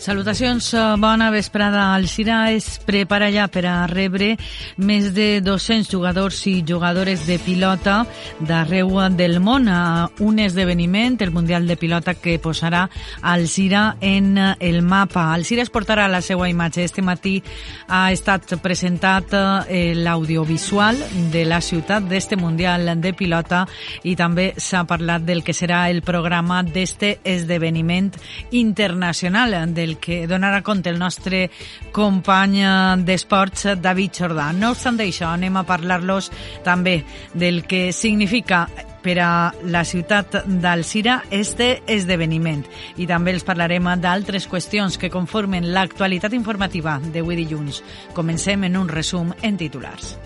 Salutacions, 0.00 0.72
eh, 0.72 0.78
bona 0.96 1.30
vesprada. 1.30 1.94
El 1.98 2.08
Cira 2.08 2.50
es 2.52 2.78
prepara 2.80 3.28
ja 3.30 3.48
per 3.52 3.66
a 3.68 3.86
rebre 3.86 4.38
més 4.80 5.10
de 5.12 5.42
200 5.44 5.90
jugadors 5.92 6.38
i 6.48 6.64
jugadores 6.66 7.26
de 7.28 7.36
pilota 7.38 8.06
d'arreu 8.40 8.96
del 9.12 9.40
món 9.44 9.68
a 9.68 10.08
un 10.24 10.38
esdeveniment, 10.38 11.20
el 11.20 11.32
Mundial 11.32 11.66
de 11.68 11.76
Pilota, 11.76 12.14
que 12.14 12.38
posarà 12.40 12.88
el 13.34 13.46
Cira 13.46 13.98
en 14.00 14.38
el 14.58 14.80
mapa. 14.80 15.36
El 15.36 15.44
Cira 15.44 15.60
es 15.60 15.70
portarà 15.70 16.08
la 16.08 16.22
seva 16.22 16.48
imatge. 16.48 16.82
Este 16.82 17.02
matí 17.02 17.42
ha 17.86 18.10
estat 18.10 18.56
presentat 18.62 19.36
eh, 19.68 19.92
l'audiovisual 19.94 20.96
de 21.30 21.44
la 21.44 21.60
ciutat 21.60 22.08
d'este 22.08 22.40
Mundial 22.40 22.88
de 23.02 23.12
Pilota 23.12 23.66
i 24.02 24.16
també 24.16 24.54
s'ha 24.56 24.86
parlat 24.88 25.28
del 25.28 25.44
que 25.44 25.52
serà 25.52 25.90
el 25.90 26.00
programa 26.00 26.62
d'este 26.64 27.18
esdeveniment 27.22 28.14
internacional 28.50 29.74
del 29.74 29.90
que 30.00 30.26
donarà 30.26 30.62
compte 30.66 30.90
el 30.90 30.98
nostre 30.98 31.48
company 31.92 32.60
d'esports, 33.04 33.76
David 33.80 34.22
Jordà. 34.22 34.50
No 34.56 34.72
obstant 34.74 35.00
això, 35.00 35.30
anem 35.30 35.56
a 35.60 35.66
parlar-los 35.68 36.30
també 36.64 37.02
del 37.34 37.62
que 37.68 37.90
significa 37.92 38.66
per 39.00 39.18
a 39.20 39.54
la 39.64 39.84
ciutat 39.84 40.42
d'Alcira 40.46 41.22
este 41.30 41.82
esdeveniment. 41.86 42.64
I 43.00 43.08
també 43.08 43.34
els 43.34 43.46
parlarem 43.48 43.88
d'altres 44.00 44.48
qüestions 44.50 44.98
que 45.00 45.12
conformen 45.12 45.72
l'actualitat 45.74 46.36
informativa 46.36 46.98
d'avui 47.12 47.40
dilluns. 47.40 47.82
Comencem 48.14 48.68
en 48.68 48.76
un 48.76 48.88
resum 48.88 49.32
en 49.42 49.56
titulars. 49.56 50.18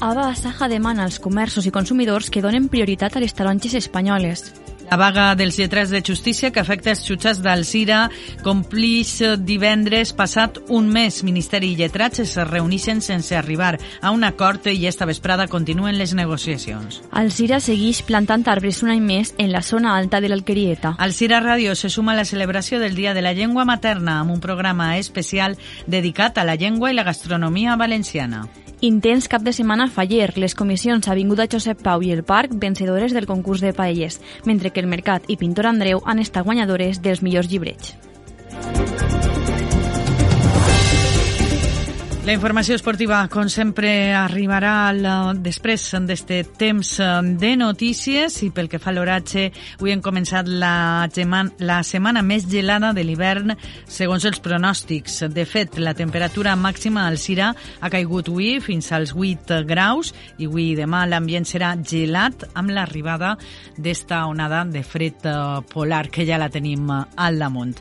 Ava 0.00 0.28
Asaja 0.28 0.68
demana 0.68 1.04
als 1.04 1.18
comerços 1.18 1.66
i 1.66 1.72
consumidors 1.72 2.28
que 2.30 2.42
donen 2.44 2.68
prioritat 2.68 3.16
a 3.16 3.20
les 3.20 3.32
taronges 3.34 3.74
espanyoles. 3.74 4.52
La 4.86 4.98
vaga 5.00 5.34
dels 5.34 5.56
lletrats 5.58 5.90
de 5.90 5.98
justícia 6.04 6.52
que 6.54 6.60
afecta 6.60 6.92
els 6.92 7.02
jutjats 7.02 7.40
d'Alcira 7.42 8.04
complix 8.44 9.16
divendres 9.42 10.12
passat 10.14 10.60
un 10.70 10.86
mes. 10.92 11.22
Ministeri 11.26 11.72
i 11.72 11.78
lletrats 11.80 12.22
es 12.22 12.36
reuneixen 12.36 13.00
sense 13.02 13.34
arribar 13.34 13.72
a 14.00 14.12
un 14.14 14.22
acord 14.22 14.68
i 14.70 14.86
esta 14.86 15.08
vesprada 15.08 15.48
continuen 15.48 15.98
les 15.98 16.14
negociacions. 16.14 17.00
Alcira 17.10 17.58
segueix 17.58 18.04
plantant 18.06 18.46
arbres 18.52 18.82
un 18.84 18.92
any 18.94 19.02
més 19.02 19.34
en 19.38 19.50
la 19.50 19.64
zona 19.66 19.96
alta 19.96 20.20
de 20.20 20.30
l'Alquerieta. 20.30 20.94
Alcira 20.98 21.40
Ràdio 21.42 21.74
se 21.74 21.90
suma 21.90 22.12
a 22.12 22.20
la 22.20 22.28
celebració 22.28 22.78
del 22.78 22.94
Dia 22.94 23.14
de 23.14 23.24
la 23.26 23.34
Llengua 23.34 23.64
Materna 23.64 24.20
amb 24.20 24.36
un 24.36 24.44
programa 24.44 24.98
especial 24.98 25.58
dedicat 25.86 26.38
a 26.38 26.46
la 26.46 26.54
llengua 26.54 26.92
i 26.92 26.94
la 26.94 27.08
gastronomia 27.08 27.74
valenciana. 27.74 28.44
Intens 28.84 29.24
cap 29.26 29.40
de 29.40 29.54
setmana 29.56 29.86
faller, 29.88 30.34
les 30.36 30.54
comissions 30.54 31.06
Avinguda 31.08 31.46
Josep 31.48 31.80
Pau 31.80 32.02
i 32.04 32.10
el 32.12 32.20
Parc 32.28 32.52
vencedores 32.60 33.14
del 33.16 33.24
concurs 33.24 33.62
de 33.64 33.72
paelles, 33.72 34.20
mentre 34.44 34.68
que 34.68 34.84
el 34.84 34.90
Mercat 34.92 35.24
i 35.32 35.38
Pintor 35.40 35.70
Andreu 35.72 36.02
han 36.04 36.20
estat 36.20 36.44
guanyadores 36.44 37.00
dels 37.00 37.22
millors 37.24 37.48
llibrets. 37.48 37.94
La 42.26 42.34
informació 42.34 42.74
esportiva, 42.74 43.20
com 43.30 43.46
sempre, 43.46 43.88
arribarà 44.18 44.70
al, 44.88 45.04
després 45.44 45.84
d'este 46.08 46.40
temps 46.58 46.88
de 47.38 47.50
notícies 47.54 48.40
i 48.42 48.48
pel 48.50 48.66
que 48.66 48.80
fa 48.82 48.90
a 48.90 48.96
l'oratge, 48.96 49.44
avui 49.76 49.92
hem 49.94 50.02
començat 50.02 50.50
la, 50.50 51.06
la 51.06 51.76
setmana 51.86 52.24
més 52.26 52.48
gelada 52.50 52.90
de 52.96 53.04
l'hivern 53.06 53.54
segons 53.86 54.26
els 54.26 54.42
pronòstics. 54.42 55.20
De 55.30 55.46
fet, 55.46 55.78
la 55.78 55.94
temperatura 55.94 56.56
màxima 56.58 57.06
al 57.06 57.20
Cira 57.22 57.52
ha 57.54 57.90
caigut 57.94 58.32
avui 58.32 58.56
fins 58.58 58.90
als 58.90 59.14
8 59.14 59.62
graus 59.70 60.10
i 60.42 60.50
avui 60.50 60.72
demà 60.74 61.04
l'ambient 61.06 61.46
serà 61.46 61.76
gelat 61.78 62.48
amb 62.58 62.74
l'arribada 62.74 63.36
d'esta 63.78 64.24
onada 64.26 64.64
de 64.66 64.82
fred 64.82 65.30
eh, 65.30 65.38
polar 65.70 66.08
que 66.10 66.26
ja 66.26 66.42
la 66.42 66.50
tenim 66.50 66.90
al 66.90 67.38
damunt. 67.38 67.78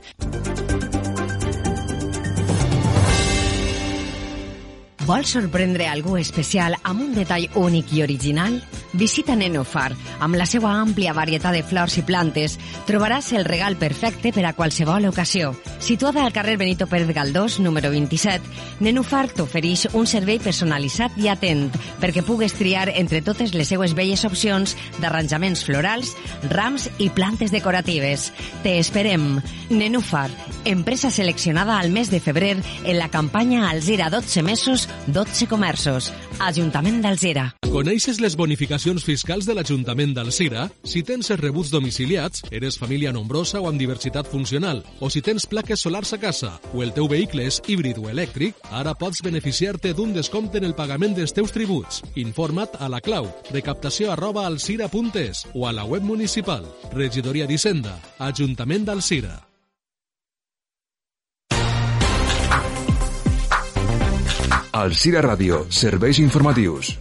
Vols 5.06 5.36
sorprendre 5.36 5.86
algú 5.86 6.16
especial 6.18 6.74
amb 6.82 7.04
un 7.04 7.12
detall 7.14 7.46
únic 7.62 7.92
i 7.94 8.02
original? 8.02 8.56
Visita 8.96 9.36
Nenofar. 9.36 9.92
Amb 10.24 10.38
la 10.40 10.46
seva 10.48 10.72
àmplia 10.80 11.14
varietat 11.14 11.54
de 11.56 11.64
flors 11.68 11.98
i 12.00 12.04
plantes, 12.08 12.56
trobaràs 12.88 13.34
el 13.36 13.44
regal 13.46 13.76
perfecte 13.76 14.32
per 14.32 14.46
a 14.48 14.54
qualsevol 14.56 15.10
ocasió. 15.10 15.52
Situada 15.84 16.24
al 16.24 16.32
carrer 16.34 16.56
Benito 16.58 16.88
Pérez 16.88 17.12
Galdós, 17.14 17.60
número 17.60 17.92
27, 17.92 18.80
Nenofar 18.80 19.28
t'ofereix 19.36 19.90
un 19.94 20.08
servei 20.08 20.40
personalitzat 20.40 21.20
i 21.20 21.28
atent 21.28 21.68
perquè 22.00 22.24
pugues 22.24 22.56
triar 22.56 22.88
entre 22.96 23.22
totes 23.22 23.54
les 23.54 23.68
seues 23.68 23.96
belles 23.98 24.24
opcions 24.26 24.76
d'arranjaments 25.02 25.66
florals, 25.68 26.16
rams 26.50 26.88
i 26.98 27.10
plantes 27.10 27.52
decoratives. 27.52 28.32
Te 28.64 28.78
esperem. 28.80 29.42
Nenufar, 29.70 30.30
empresa 30.64 31.12
seleccionada 31.12 31.80
al 31.80 31.92
mes 31.92 32.12
de 32.12 32.22
febrer 32.22 32.56
en 32.84 32.98
la 33.00 33.10
campanya 33.10 33.70
Alzira 33.70 34.10
12 34.10 34.44
mesos 34.44 34.88
12 35.08 35.48
comerços. 35.52 36.12
Ajuntament 36.40 37.02
d'Alzira. 37.04 37.50
Coneixes 37.76 38.22
les 38.24 38.36
bonificacions 38.40 38.85
fiscals 38.94 39.48
de 39.50 39.56
l'Ajuntament 39.58 40.12
d'Alzira? 40.14 40.68
Si 40.86 41.02
tens 41.02 41.32
els 41.34 41.40
rebuts 41.42 41.72
domiciliats, 41.74 42.44
eres 42.54 42.78
família 42.78 43.10
nombrosa 43.12 43.58
o 43.58 43.66
amb 43.66 43.82
diversitat 43.82 44.30
funcional, 44.30 44.84
o 45.02 45.10
si 45.10 45.24
tens 45.26 45.48
plaques 45.50 45.82
solars 45.82 46.14
a 46.14 46.20
casa, 46.22 46.52
o 46.72 46.84
el 46.86 46.94
teu 46.94 47.08
vehicle 47.10 47.48
és 47.50 47.58
híbrid 47.66 47.98
o 47.98 48.12
elèctric, 48.12 48.60
ara 48.70 48.94
pots 48.94 49.24
beneficiar-te 49.26 49.96
d'un 49.98 50.14
descompte 50.14 50.62
en 50.62 50.68
el 50.70 50.76
pagament 50.78 51.18
dels 51.18 51.34
teus 51.34 51.56
tributs. 51.56 52.04
Informa't 52.14 52.78
a 52.78 52.92
la 52.92 53.02
clau 53.02 53.32
recaptació 53.50 54.12
arroba 54.14 54.46
alcira.es 54.46 55.48
o 55.56 55.66
a 55.66 55.74
la 55.74 55.88
web 55.90 56.06
municipal. 56.06 56.70
Regidoria 56.94 57.50
d'Hisenda, 57.50 57.98
Ajuntament 58.20 58.86
d'Alzira. 58.86 59.34
Alcira 64.76 65.26
Ràdio, 65.26 65.66
serveis 65.72 66.20
informatius. 66.20 66.94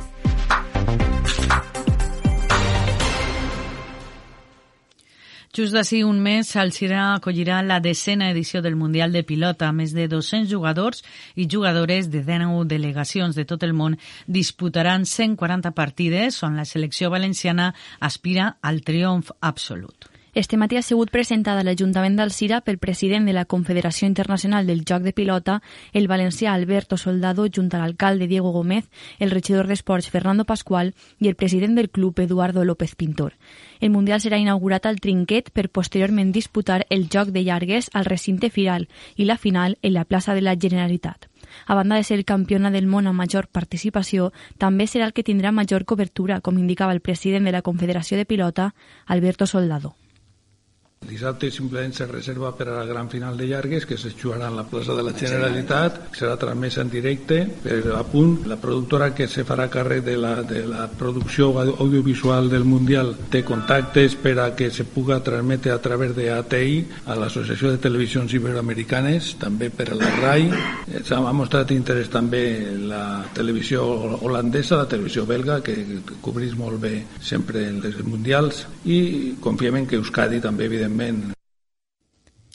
Just 5.54 5.70
d'ací 5.70 6.00
un 6.03 6.16
mes, 6.19 6.48
Alcira 6.59 7.12
acollirà 7.15 7.60
la 7.62 7.76
decena 7.78 8.26
edició 8.32 8.59
del 8.60 8.75
Mundial 8.75 9.12
de 9.15 9.20
Pilota. 9.22 9.69
Més 9.70 9.92
de 9.94 10.09
200 10.10 10.48
jugadors 10.50 11.04
i 11.38 11.47
jugadores 11.47 12.09
de 12.10 12.25
19 12.26 12.65
delegacions 12.72 13.38
de 13.38 13.44
tot 13.47 13.62
el 13.62 13.70
món 13.78 13.94
disputaran 14.26 15.06
140 15.06 15.70
partides 15.78 16.41
on 16.43 16.59
la 16.59 16.66
selecció 16.66 17.12
valenciana 17.14 17.69
aspira 18.00 18.56
al 18.62 18.82
triomf 18.82 19.31
absolut. 19.38 20.10
Este 20.34 20.56
matí 20.56 20.76
ha 20.76 20.82
sigut 20.82 21.12
presentada 21.14 21.62
a 21.62 21.64
l'Ajuntament 21.66 22.16
d'Alcira 22.18 22.58
pel 22.66 22.80
president 22.82 23.22
de 23.28 23.32
la 23.32 23.44
Confederació 23.44 24.08
Internacional 24.08 24.66
del 24.66 24.80
Joc 24.82 25.04
de 25.06 25.12
Pilota, 25.14 25.60
el 25.92 26.08
valencià 26.10 26.52
Alberto 26.52 26.96
Soldado, 26.98 27.46
junt 27.46 27.69
a 27.70 27.78
l'alcalde 27.78 28.26
Diego 28.26 28.50
Gómez, 28.50 28.90
el 29.20 29.31
regidor 29.31 29.69
d'Esports 29.70 30.10
Fernando 30.10 30.44
Pascual 30.44 30.90
i 31.20 31.31
el 31.31 31.36
president 31.36 31.78
del 31.78 31.88
club 31.88 32.19
Eduardo 32.19 32.64
López 32.64 32.96
Pintor. 32.96 33.38
El 33.78 33.94
Mundial 33.94 34.19
serà 34.19 34.42
inaugurat 34.42 34.90
al 34.90 34.98
Trinquet 34.98 35.54
per 35.54 35.69
posteriorment 35.70 36.34
disputar 36.34 36.82
el 36.90 37.06
joc 37.06 37.30
de 37.30 37.46
llargues 37.46 37.88
al 37.94 38.04
recinte 38.04 38.50
firal 38.50 38.88
i 39.14 39.30
la 39.30 39.38
final 39.38 39.78
en 39.82 39.94
la 39.94 40.04
plaça 40.04 40.34
de 40.34 40.42
la 40.42 40.58
Generalitat. 40.58 41.30
A 41.66 41.76
banda 41.76 41.94
de 41.94 42.02
ser 42.02 42.25
campiona 42.25 42.72
del 42.75 42.88
món 42.88 43.06
amb 43.06 43.22
major 43.22 43.46
participació, 43.46 44.32
també 44.58 44.88
serà 44.90 45.06
el 45.06 45.14
que 45.14 45.22
tindrà 45.22 45.52
major 45.52 45.84
cobertura, 45.84 46.40
com 46.40 46.58
indicava 46.58 46.92
el 46.92 47.06
president 47.06 47.44
de 47.44 47.52
la 47.52 47.62
Confederació 47.62 48.19
de 48.19 48.26
Pilota, 48.26 48.75
Alberto 49.06 49.46
Soldado. 49.46 49.94
Dissabte 51.08 51.50
simplement 51.50 51.92
se 51.92 52.06
reserva 52.06 52.54
per 52.56 52.68
a 52.68 52.78
la 52.78 52.84
gran 52.88 53.10
final 53.10 53.36
de 53.36 53.46
llargues 53.46 53.84
que 53.86 53.98
se 53.98 54.10
jugarà 54.10 54.48
en 54.48 54.56
la 54.56 54.64
plaça 54.64 54.94
de 54.96 55.02
la 55.04 55.12
Generalitat, 55.12 56.14
serà 56.16 56.36
transmesa 56.40 56.80
en 56.82 56.90
directe 56.90 57.44
per 57.62 57.80
a 57.94 58.02
punt. 58.08 58.46
La 58.48 58.56
productora 58.60 59.12
que 59.14 59.28
se 59.28 59.44
farà 59.44 59.68
càrrec 59.70 60.04
de 60.04 60.16
la, 60.16 60.34
de 60.42 60.64
la 60.66 60.86
producció 60.88 61.50
audiovisual 61.60 62.48
del 62.50 62.64
Mundial 62.64 63.14
té 63.30 63.44
contactes 63.44 64.16
per 64.16 64.38
a 64.40 64.48
que 64.56 64.70
se 64.70 64.86
puga 64.88 65.20
transmetre 65.22 65.72
a 65.74 65.80
través 65.82 66.14
de 66.16 66.30
ATI 66.32 66.80
a 67.06 67.18
l'Associació 67.18 67.74
de 67.74 67.82
Televisions 67.84 68.32
Iberoamericanes, 68.32 69.34
també 69.42 69.70
per 69.70 69.90
a 69.92 70.00
la 70.00 70.10
RAI. 70.16 70.48
Ha 71.14 71.36
mostrat 71.36 71.70
interès 71.74 72.10
també 72.12 72.44
la 72.88 73.24
televisió 73.34 73.84
holandesa, 74.24 74.80
la 74.80 74.88
televisió 74.88 75.26
belga, 75.28 75.60
que 75.64 75.76
cobrís 76.24 76.56
molt 76.56 76.80
bé 76.80 76.94
sempre 77.20 77.68
els 77.68 78.00
mundials 78.04 78.64
i 78.84 79.36
confiem 79.40 79.82
en 79.82 79.86
que 79.88 79.98
Euskadi 80.00 80.40
també, 80.42 80.66
evidentment, 80.68 80.94
evidentment. 80.94 81.35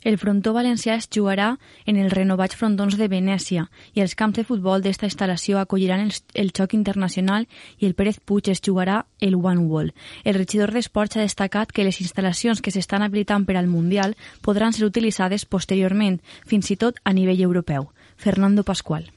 El 0.02 0.16
frontó 0.18 0.54
valencià 0.56 0.94
es 0.96 1.10
jugarà 1.12 1.58
en 1.86 1.98
el 2.00 2.08
renovats 2.12 2.56
frontons 2.56 2.96
de 2.96 3.10
Venècia 3.12 3.66
i 3.92 4.00
els 4.00 4.14
camps 4.16 4.38
de 4.38 4.46
futbol 4.48 4.80
d'esta 4.80 5.10
instal·lació 5.10 5.60
acolliran 5.60 6.00
el, 6.06 6.14
el 6.40 6.54
xoc 6.56 6.74
internacional 6.78 7.50
i 7.80 7.86
el 7.90 7.96
Pérez 8.00 8.22
Puig 8.24 8.48
es 8.48 8.64
jugarà 8.64 9.02
el 9.20 9.36
One 9.36 9.68
Wall. 9.68 9.92
El 10.24 10.40
regidor 10.40 10.72
d'Esports 10.72 11.18
ha 11.18 11.26
destacat 11.28 11.74
que 11.76 11.84
les 11.84 12.00
instal·lacions 12.00 12.64
que 12.64 12.72
s'estan 12.72 13.04
habilitant 13.04 13.44
per 13.44 13.58
al 13.60 13.68
Mundial 13.68 14.16
podran 14.42 14.72
ser 14.72 14.88
utilitzades 14.88 15.44
posteriorment, 15.44 16.22
fins 16.48 16.72
i 16.72 16.80
tot 16.80 17.04
a 17.04 17.12
nivell 17.12 17.44
europeu. 17.44 17.92
Fernando 18.16 18.64
Pascual. 18.64 19.12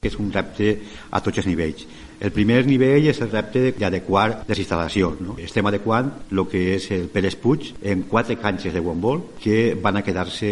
Que 0.00 0.08
és 0.08 0.16
un 0.16 0.32
repte 0.32 0.78
a 1.12 1.20
tots 1.20 1.44
els 1.44 1.52
nivells 1.52 1.84
el 2.20 2.32
primer 2.32 2.64
nivell 2.66 3.08
és 3.10 3.20
el 3.24 3.30
repte 3.32 3.72
d'adequar 3.78 4.44
les 4.48 4.60
instal·lacions. 4.62 5.20
No? 5.24 5.36
Estem 5.42 5.66
adequant 5.66 6.10
el 6.30 6.44
que 6.50 6.62
és 6.76 6.88
el 6.94 7.08
Pérez 7.12 7.36
Puig 7.40 7.72
en 7.82 8.04
quatre 8.10 8.36
canxes 8.40 8.74
de 8.74 8.80
guambol 8.80 9.22
que 9.42 9.74
van 9.80 9.98
a 9.98 10.04
quedar-se 10.06 10.50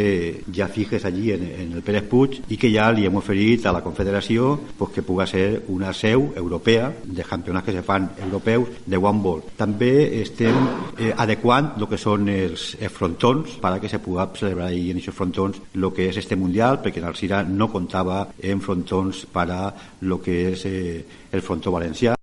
ja 0.54 0.68
fixes 0.68 1.04
allí 1.04 1.32
en, 1.32 1.44
en 1.46 1.72
el 1.78 1.82
Pérez 1.82 2.08
Puig 2.10 2.40
i 2.48 2.58
que 2.60 2.72
ja 2.72 2.90
li 2.92 3.06
hem 3.06 3.16
oferit 3.18 3.66
a 3.66 3.74
la 3.74 3.82
Confederació 3.84 4.58
pues, 4.78 4.92
que 4.94 5.02
puga 5.06 5.26
ser 5.26 5.62
una 5.68 5.92
seu 5.92 6.32
europea 6.36 6.92
de 7.04 7.24
campionats 7.24 7.66
que 7.66 7.72
se 7.72 7.82
fan 7.82 8.10
europeus 8.22 8.68
de 8.86 8.96
guambol. 8.96 9.42
També 9.56 10.22
estem 10.22 10.56
eh, 10.98 11.12
adequant 11.16 11.72
el 11.78 11.88
que 11.88 12.00
són 12.00 12.28
els, 12.32 12.72
frontons 12.92 13.56
per 13.62 13.72
a 13.72 13.80
que 13.80 13.88
se 13.88 14.00
pugui 14.02 14.22
celebrar 14.38 14.68
ahí 14.68 14.90
en 14.90 15.00
aquests 15.00 15.16
frontons 15.16 15.60
el 15.74 15.88
que 15.94 16.08
és 16.10 16.18
este 16.20 16.36
Mundial 16.36 16.80
perquè 16.82 17.00
en 17.00 17.08
Alcira 17.08 17.42
no 17.42 17.70
comptava 17.72 18.26
en 18.42 18.60
frontons 18.60 19.24
per 19.32 19.48
a 19.50 19.62
lo 20.02 20.20
que 20.20 20.38
és 20.52 20.64
eh, 20.66 21.04
el 21.32 21.42
Frontó 21.52 21.70
Valencià. 21.70 22.14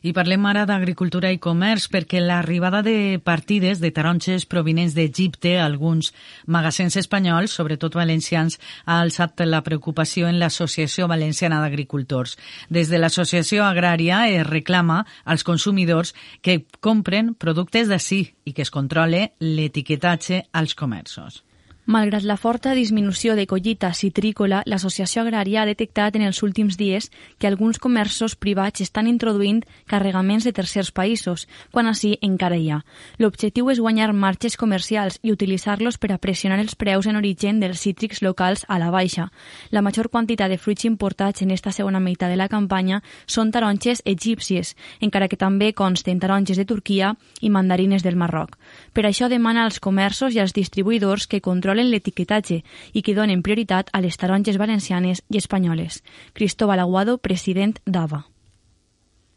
I 0.00 0.14
parlem 0.16 0.46
ara 0.48 0.62
d'agricultura 0.64 1.28
i 1.32 1.36
comerç 1.40 1.86
perquè 1.92 2.22
l'arribada 2.24 2.80
de 2.84 3.18
partides 3.24 3.82
de 3.82 3.90
taronges 3.92 4.46
provinents 4.48 4.94
d'Egipte 4.96 5.58
a 5.58 5.66
alguns 5.66 6.14
magassins 6.46 6.96
espanyols, 6.96 7.52
sobretot 7.52 7.98
valencians, 8.00 8.56
ha 8.86 9.00
alçat 9.00 9.44
la 9.44 9.60
preocupació 9.64 10.28
en 10.28 10.38
l'Associació 10.40 11.08
Valenciana 11.08 11.60
d'Agricultors. 11.60 12.38
Des 12.68 12.88
de 12.88 13.00
l'Associació 13.00 13.68
Agrària 13.68 14.22
es 14.32 14.48
reclama 14.48 15.04
als 15.24 15.44
consumidors 15.44 16.14
que 16.40 16.62
compren 16.80 17.34
productes 17.34 17.92
d'ací 17.92 18.22
i 18.44 18.56
que 18.56 18.64
es 18.64 18.72
controle 18.72 19.30
l'etiquetatge 19.40 20.46
als 20.52 20.74
comerços. 20.74 21.44
Malgrat 21.90 22.22
la 22.22 22.36
forta 22.38 22.70
disminució 22.78 23.34
de 23.34 23.48
collita 23.50 23.88
citrícola, 23.98 24.60
l'Associació 24.70 25.24
Agrària 25.24 25.64
ha 25.64 25.66
detectat 25.66 26.14
en 26.14 26.22
els 26.22 26.38
últims 26.46 26.76
dies 26.78 27.08
que 27.42 27.48
alguns 27.48 27.80
comerços 27.82 28.36
privats 28.38 28.84
estan 28.84 29.08
introduint 29.10 29.64
carregaments 29.90 30.46
de 30.46 30.52
tercers 30.54 30.92
països, 30.94 31.48
quan 31.74 31.90
així 31.90 32.12
encara 32.22 32.60
hi 32.62 32.68
ha. 32.70 32.78
L'objectiu 33.18 33.72
és 33.74 33.80
guanyar 33.82 34.12
marxes 34.14 34.54
comercials 34.56 35.18
i 35.26 35.32
utilitzar-los 35.34 35.98
per 35.98 36.12
a 36.14 36.20
pressionar 36.22 36.60
els 36.62 36.76
preus 36.78 37.08
en 37.10 37.18
origen 37.18 37.58
dels 37.58 37.82
cítrics 37.82 38.22
locals 38.22 38.62
a 38.68 38.78
la 38.78 38.92
baixa. 38.94 39.26
La 39.74 39.82
major 39.82 40.12
quantitat 40.14 40.54
de 40.54 40.60
fruits 40.62 40.86
importats 40.86 41.42
en 41.42 41.50
esta 41.50 41.74
segona 41.74 41.98
meitat 41.98 42.30
de 42.30 42.38
la 42.38 42.46
campanya 42.46 43.02
són 43.26 43.50
taronges 43.50 44.04
egípcies, 44.04 44.76
encara 45.00 45.26
que 45.26 45.40
també 45.42 45.72
consten 45.74 46.22
taronges 46.22 46.54
de 46.54 46.68
Turquia 46.70 47.16
i 47.40 47.50
mandarines 47.50 48.06
del 48.06 48.14
Marroc. 48.14 48.60
Per 48.94 49.08
això 49.10 49.26
demana 49.26 49.66
als 49.66 49.82
comerços 49.82 50.38
i 50.38 50.38
als 50.38 50.54
distribuïdors 50.54 51.26
que 51.26 51.42
controlen 51.42 51.79
controlen 51.80 51.90
l'etiquetatge 51.90 52.62
i 52.92 53.02
que 53.02 53.14
donen 53.14 53.42
prioritat 53.42 53.90
a 53.92 54.00
les 54.00 54.16
taronges 54.16 54.58
valencianes 54.58 55.22
i 55.30 55.38
espanyoles. 55.38 56.02
Cristóbal 56.34 56.80
Aguado, 56.80 57.18
president 57.18 57.78
d'AVA. 57.86 58.24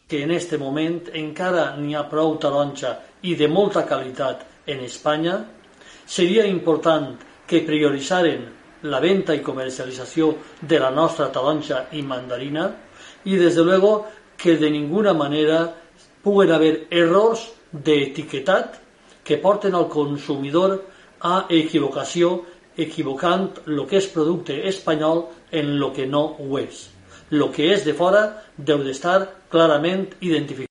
Que 0.07 0.23
en 0.23 0.31
este 0.31 0.57
moment 0.57 1.09
encara 1.13 1.75
n'hi 1.77 1.95
ha 1.95 2.09
prou 2.09 2.37
taronja 2.37 2.99
i 3.23 3.35
de 3.35 3.47
molta 3.47 3.85
qualitat 3.87 4.43
en 4.67 4.83
Espanya, 4.83 5.45
seria 6.05 6.45
important 6.45 7.15
que 7.47 7.63
prioritzaren 7.63 8.49
la 8.83 8.99
venda 8.99 9.33
i 9.33 9.41
comercialització 9.41 10.35
de 10.61 10.79
la 10.79 10.91
nostra 10.91 11.31
taronja 11.31 11.87
i 11.93 12.01
mandarina 12.03 12.69
i, 13.23 13.37
des 13.37 13.55
de 13.55 13.63
luego, 13.63 14.05
que 14.35 14.57
de 14.57 14.69
ninguna 14.69 15.13
manera 15.13 15.73
puguen 16.21 16.51
haver 16.51 16.87
errors 16.91 17.47
d'etiquetat 17.71 18.81
que 19.23 19.37
porten 19.37 19.73
al 19.73 19.87
consumidor 19.87 20.92
a 21.23 21.45
equivocació 21.49 22.33
equivocant 22.77 23.49
el 23.67 23.85
que 23.87 23.99
és 24.01 24.09
producte 24.11 24.59
espanyol 24.69 25.25
en 25.51 25.73
el 25.77 25.87
que 25.95 26.05
no 26.09 26.25
ho 26.39 26.59
és. 26.59 26.89
El 27.31 27.47
que 27.55 27.71
és 27.73 27.85
de 27.87 27.95
fora 27.97 28.27
deu 28.57 28.83
d'estar 28.83 29.19
clarament 29.49 30.09
identificat. 30.21 30.69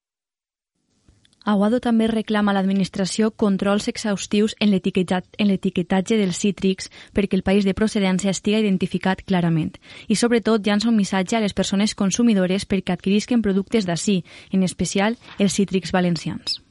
Aguado 1.45 1.81
també 1.83 2.07
reclama 2.07 2.53
a 2.53 2.55
l'administració 2.55 3.33
controls 3.35 3.89
exhaustius 3.91 4.55
en 4.63 4.71
l'etiquetatge 4.71 6.19
dels 6.21 6.39
cítrics 6.39 6.91
perquè 7.17 7.35
el 7.35 7.43
país 7.43 7.67
de 7.67 7.75
procedència 7.75 8.31
estiga 8.31 8.63
identificat 8.63 9.25
clarament. 9.27 9.75
I 10.07 10.15
sobretot 10.15 10.63
llança 10.63 10.91
un 10.93 11.01
missatge 11.01 11.37
a 11.37 11.43
les 11.43 11.55
persones 11.55 11.97
consumidores 11.99 12.63
perquè 12.67 12.95
adquirisquen 12.95 13.43
productes 13.43 13.91
d'ací, 13.91 14.23
en 14.53 14.63
especial 14.63 15.19
els 15.39 15.59
cítrics 15.59 15.91
valencians 15.91 16.62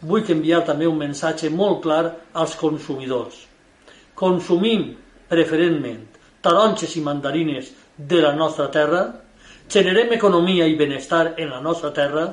vull 0.00 0.26
enviar 0.32 0.64
també 0.66 0.86
un 0.86 0.98
missatge 0.98 1.50
molt 1.50 1.82
clar 1.84 2.04
als 2.34 2.56
consumidors. 2.60 3.38
Consumim 4.14 4.92
preferentment 5.28 6.04
taronges 6.46 6.94
i 6.96 7.02
mandarines 7.02 7.72
de 7.96 8.20
la 8.22 8.32
nostra 8.34 8.68
terra, 8.70 9.06
generem 9.68 10.12
economia 10.14 10.66
i 10.66 10.76
benestar 10.78 11.34
en 11.36 11.50
la 11.50 11.60
nostra 11.60 11.90
terra, 11.94 12.28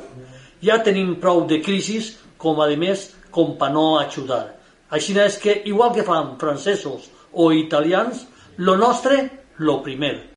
ja 0.62 0.78
tenim 0.84 1.16
prou 1.24 1.48
de 1.50 1.62
crisis 1.66 2.14
com 2.38 2.62
a 2.62 2.68
més 2.78 3.10
com 3.32 3.58
per 3.58 3.72
no 3.74 3.98
ajudar. 4.00 4.60
Així 4.94 5.18
és 5.18 5.40
que, 5.42 5.62
igual 5.66 5.94
que 5.96 6.06
fan 6.06 6.36
francesos 6.38 7.10
o 7.34 7.52
italians, 7.52 8.28
lo 8.58 8.78
nostre, 8.78 9.30
lo 9.58 9.82
primer. 9.82 10.33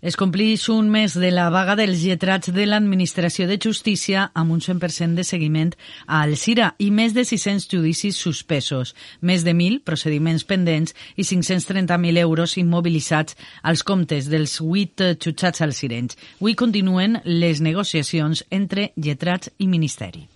Es 0.00 0.16
complix 0.16 0.70
un 0.72 0.88
mes 0.88 1.12
de 1.12 1.28
la 1.28 1.50
vaga 1.52 1.74
dels 1.76 2.00
lletrats 2.00 2.48
de 2.56 2.64
l'Administració 2.64 3.44
de 3.50 3.58
Justícia 3.60 4.22
amb 4.32 4.54
un 4.54 4.62
100% 4.64 5.12
de 5.18 5.26
seguiment 5.28 5.74
a 6.06 6.22
Alcira 6.24 6.70
i 6.80 6.88
més 6.88 7.12
de 7.12 7.26
600 7.28 7.68
judicis 7.68 8.16
suspesos, 8.16 8.94
més 9.20 9.44
de 9.44 9.52
1.000 9.52 9.84
procediments 9.84 10.48
pendents 10.48 10.96
i 11.20 11.28
530.000 11.28 12.24
euros 12.24 12.56
immobilitzats 12.56 13.36
als 13.60 13.84
comptes 13.84 14.32
dels 14.32 14.56
8 14.64 15.12
jutjats 15.20 15.60
alcirenys. 15.68 16.16
Avui 16.40 16.56
continuen 16.56 17.20
les 17.28 17.60
negociacions 17.60 18.46
entre 18.48 18.94
lletrats 18.96 19.52
i 19.58 19.68
Ministeri. 19.68 20.30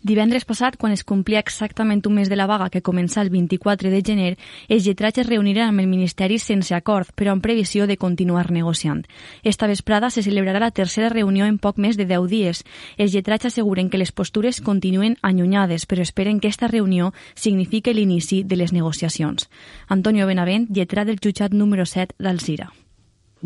Divendres 0.00 0.44
passat, 0.46 0.76
quan 0.78 0.92
es 0.94 1.02
complia 1.02 1.40
exactament 1.42 2.04
un 2.06 2.14
mes 2.14 2.28
de 2.30 2.36
la 2.38 2.46
vaga 2.46 2.68
que 2.70 2.82
comença 2.86 3.20
el 3.20 3.30
24 3.30 3.90
de 3.90 4.02
gener, 4.06 4.36
els 4.68 4.86
lletrats 4.86 5.18
es 5.18 5.26
reuniren 5.26 5.72
amb 5.72 5.82
el 5.82 5.90
Ministeri 5.90 6.38
sense 6.38 6.74
acord, 6.76 7.10
però 7.18 7.34
amb 7.34 7.42
previsió 7.42 7.88
de 7.90 7.96
continuar 7.98 8.52
negociant. 8.54 9.02
Esta 9.42 9.66
vesprada 9.66 10.10
se 10.10 10.22
celebrarà 10.22 10.62
la 10.62 10.70
tercera 10.70 11.10
reunió 11.10 11.46
en 11.50 11.58
poc 11.58 11.82
més 11.82 11.98
de 11.98 12.06
10 12.06 12.30
dies. 12.30 12.64
Els 12.96 13.12
lletrats 13.12 13.50
asseguren 13.50 13.90
que 13.90 13.98
les 13.98 14.12
postures 14.12 14.62
continuen 14.62 15.18
allunyades, 15.20 15.86
però 15.86 16.06
esperen 16.06 16.38
que 16.38 16.48
esta 16.48 16.68
reunió 16.68 17.12
signifique 17.34 17.92
l'inici 17.92 18.44
de 18.44 18.56
les 18.56 18.72
negociacions. 18.72 19.50
Antonio 19.88 20.26
Benavent, 20.26 20.68
lletrat 20.70 21.10
del 21.10 21.18
jutjat 21.18 21.50
número 21.52 21.86
7 21.86 22.14
d'Alzira. 22.18 22.70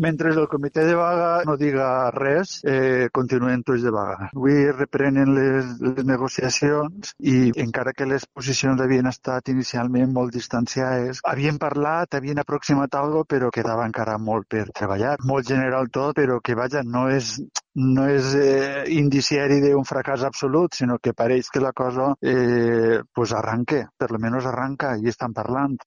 Mentre 0.01 0.31
el 0.33 0.47
comitè 0.49 0.83
de 0.87 0.95
vaga 0.97 1.43
no 1.45 1.53
diga 1.57 2.09
res, 2.15 2.55
eh, 2.65 3.09
continuen 3.13 3.61
tots 3.61 3.83
de 3.85 3.91
vaga. 3.93 4.29
Avui 4.33 4.71
reprenen 4.71 5.33
les, 5.35 5.69
les 5.83 6.05
negociacions 6.07 7.13
i 7.19 7.51
encara 7.61 7.93
que 7.93 8.07
les 8.09 8.25
posicions 8.25 8.81
havien 8.81 9.09
estat 9.11 9.51
inicialment 9.53 10.09
molt 10.15 10.33
distanciades, 10.33 11.21
havien 11.29 11.59
parlat, 11.61 12.17
havien 12.17 12.41
aproximat 12.41 12.97
algo, 12.97 13.23
però 13.29 13.51
quedava 13.53 13.85
encara 13.85 14.17
molt 14.17 14.49
per 14.49 14.65
treballar. 14.73 15.17
Molt 15.29 15.47
general 15.53 15.91
tot, 15.93 16.15
però 16.17 16.39
que 16.41 16.57
vaja, 16.57 16.81
no 16.83 17.05
és, 17.13 17.35
no 17.77 18.09
és 18.09 18.33
eh, 18.39 18.83
indiciari 18.97 19.61
d'un 19.61 19.85
fracàs 19.85 20.25
absolut, 20.25 20.73
sinó 20.73 20.97
que 20.97 21.13
pareix 21.13 21.53
que 21.53 21.61
la 21.61 21.73
cosa 21.73 22.13
eh, 22.21 23.01
pues 23.13 23.33
arranque, 23.33 23.85
per 23.97 24.09
lo 24.11 24.19
menos 24.19 24.49
arranca 24.49 24.97
i 24.97 25.13
estan 25.13 25.37
parlant. 25.37 25.77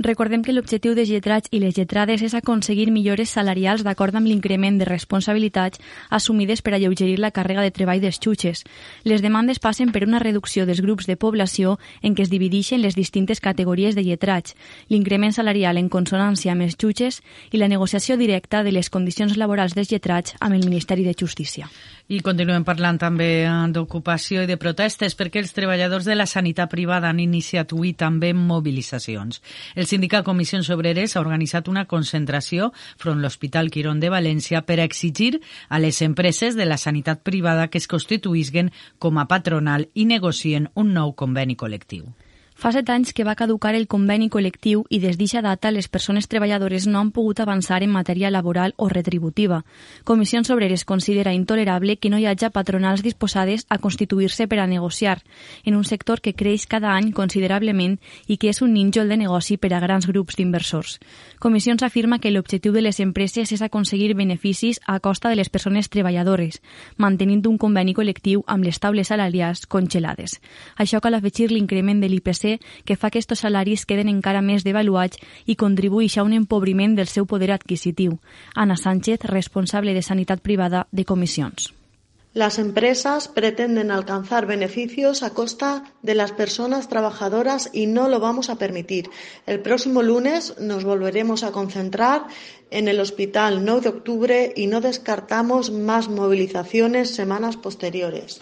Recordem 0.00 0.40
que 0.40 0.54
l'objectiu 0.56 0.94
dels 0.96 1.10
lletrats 1.12 1.50
i 1.52 1.58
les 1.60 1.76
lletrades 1.76 2.22
és 2.24 2.32
aconseguir 2.32 2.86
millores 2.88 3.34
salarials 3.36 3.82
d'acord 3.84 4.16
amb 4.16 4.30
l'increment 4.30 4.78
de 4.80 4.86
responsabilitats 4.88 5.82
assumides 6.08 6.62
per 6.64 6.72
alleugerir 6.72 7.18
la 7.20 7.28
càrrega 7.36 7.60
de 7.66 7.74
treball 7.76 8.00
dels 8.00 8.16
xutxes. 8.16 8.64
Les 9.04 9.20
demandes 9.20 9.60
passen 9.60 9.92
per 9.92 10.06
una 10.08 10.22
reducció 10.24 10.64
dels 10.64 10.80
grups 10.80 11.04
de 11.04 11.18
població 11.20 11.76
en 12.00 12.16
què 12.16 12.24
es 12.24 12.32
divideixen 12.32 12.80
les 12.80 12.96
distintes 12.96 13.44
categories 13.44 13.94
de 13.94 14.06
lletrats, 14.08 14.56
l'increment 14.88 15.36
salarial 15.36 15.76
en 15.76 15.92
consonància 15.92 16.56
amb 16.56 16.64
els 16.64 16.80
xutxes 16.80 17.20
i 17.52 17.60
la 17.60 17.68
negociació 17.68 18.16
directa 18.16 18.64
de 18.64 18.72
les 18.72 18.88
condicions 18.88 19.36
laborals 19.36 19.76
dels 19.76 19.92
lletrats 19.92 20.32
amb 20.40 20.56
el 20.56 20.64
Ministeri 20.64 21.04
de 21.04 21.12
Justícia. 21.12 21.68
I 22.10 22.18
continuem 22.26 22.64
parlant 22.66 22.96
també 22.98 23.26
eh, 23.44 23.50
d'ocupació 23.70 24.42
i 24.42 24.48
de 24.50 24.56
protestes 24.58 25.14
perquè 25.14 25.38
els 25.44 25.52
treballadors 25.54 26.08
de 26.08 26.16
la 26.16 26.24
sanitat 26.26 26.66
privada 26.72 27.06
han 27.06 27.20
iniciat 27.22 27.70
avui 27.70 27.92
també 27.94 28.32
mobilitzacions. 28.34 29.38
El 29.78 29.86
sindicat 29.86 30.26
Comissions 30.26 30.72
Obreres 30.74 31.14
ha 31.14 31.22
organitzat 31.22 31.70
una 31.70 31.84
concentració 31.86 32.72
front 32.98 33.22
l'Hospital 33.22 33.70
Quirón 33.70 34.00
de 34.02 34.10
València 34.10 34.64
per 34.66 34.80
a 34.80 34.88
exigir 34.90 35.36
a 35.68 35.78
les 35.78 36.00
empreses 36.02 36.58
de 36.58 36.66
la 36.66 36.80
sanitat 36.82 37.22
privada 37.22 37.68
que 37.70 37.78
es 37.78 37.86
constituïsguen 37.86 38.72
com 38.98 39.22
a 39.22 39.28
patronal 39.30 39.86
i 39.94 40.08
negocien 40.10 40.66
un 40.74 40.90
nou 40.98 41.14
conveni 41.14 41.54
col·lectiu. 41.54 42.10
Fa 42.60 42.74
set 42.74 42.90
anys 42.92 43.14
que 43.16 43.24
va 43.24 43.32
caducar 43.40 43.70
el 43.72 43.86
conveni 43.88 44.26
col·lectiu 44.28 44.82
i 44.92 44.98
des 45.00 45.16
d'eixa 45.16 45.40
data 45.40 45.70
les 45.72 45.86
persones 45.88 46.26
treballadores 46.28 46.84
no 46.86 46.98
han 47.00 47.08
pogut 47.10 47.38
avançar 47.40 47.78
en 47.80 47.88
matèria 47.88 48.28
laboral 48.28 48.74
o 48.76 48.90
retributiva. 48.90 49.62
Comissions 50.04 50.50
Obreres 50.52 50.84
considera 50.84 51.32
intolerable 51.32 51.96
que 51.96 52.10
no 52.12 52.18
hi 52.20 52.26
hagi 52.28 52.50
patronals 52.52 53.00
disposades 53.02 53.64
a 53.70 53.78
constituir-se 53.78 54.46
per 54.46 54.58
a 54.60 54.66
negociar 54.66 55.22
en 55.64 55.74
un 55.74 55.86
sector 55.88 56.20
que 56.20 56.34
creix 56.34 56.66
cada 56.66 56.92
any 56.92 57.14
considerablement 57.16 57.96
i 58.28 58.36
que 58.36 58.52
és 58.52 58.60
un 58.60 58.74
nínxol 58.74 59.08
de 59.08 59.16
negoci 59.16 59.56
per 59.56 59.72
a 59.72 59.80
grans 59.80 60.04
grups 60.06 60.36
d'inversors. 60.36 60.98
Comissions 61.38 61.82
afirma 61.82 62.18
que 62.18 62.30
l'objectiu 62.30 62.76
de 62.76 62.84
les 62.84 63.00
empreses 63.00 63.52
és 63.56 63.62
aconseguir 63.62 64.12
beneficis 64.12 64.82
a 64.84 65.00
costa 65.00 65.30
de 65.30 65.40
les 65.40 65.48
persones 65.48 65.88
treballadores, 65.88 66.60
mantenint 66.98 67.46
un 67.48 67.56
conveni 67.56 67.96
col·lectiu 67.96 68.44
amb 68.46 68.68
les 68.68 68.76
taules 68.76 69.08
salarials 69.08 69.64
congelades. 69.64 70.42
Això 70.76 71.00
cal 71.00 71.16
afegir 71.16 71.48
l'increment 71.48 72.04
de 72.04 72.12
l'IPC 72.12 72.49
que 72.84 72.96
fa 72.96 73.10
que 73.10 73.20
aquests 73.20 73.42
salaris 73.44 73.86
queden 73.86 74.08
encara 74.08 74.42
més 74.42 74.64
devaluats 74.66 75.18
i 75.46 75.58
contribueix 75.60 76.16
a 76.18 76.24
un 76.26 76.32
empobriment 76.32 76.96
del 76.96 77.10
seu 77.10 77.26
poder 77.26 77.52
adquisitiu. 77.52 78.16
Ana 78.54 78.76
Sánchez, 78.76 79.26
responsable 79.28 79.94
de 79.94 80.02
Sanitat 80.02 80.40
Privada 80.40 80.86
de 80.90 81.04
Comissions. 81.04 81.74
Las 82.32 82.60
empresas 82.60 83.26
pretenden 83.26 83.90
alcanzar 83.90 84.46
beneficios 84.46 85.24
a 85.24 85.34
costa 85.34 85.92
de 86.00 86.14
las 86.14 86.30
personas 86.30 86.88
trabajadoras 86.88 87.70
y 87.72 87.86
no 87.86 88.08
lo 88.08 88.20
vamos 88.20 88.50
a 88.50 88.54
permitir. 88.54 89.10
El 89.46 89.60
próximo 89.60 90.00
lunes 90.00 90.54
nos 90.60 90.84
volveremos 90.84 91.42
a 91.42 91.50
concentrar 91.50 92.28
en 92.70 92.86
el 92.86 93.00
Hospital 93.00 93.64
9 93.64 93.80
de 93.80 93.88
Octubre 93.88 94.52
y 94.54 94.68
no 94.68 94.80
descartamos 94.80 95.72
más 95.72 96.08
movilizaciones 96.08 97.10
semanas 97.10 97.56
posteriores. 97.56 98.40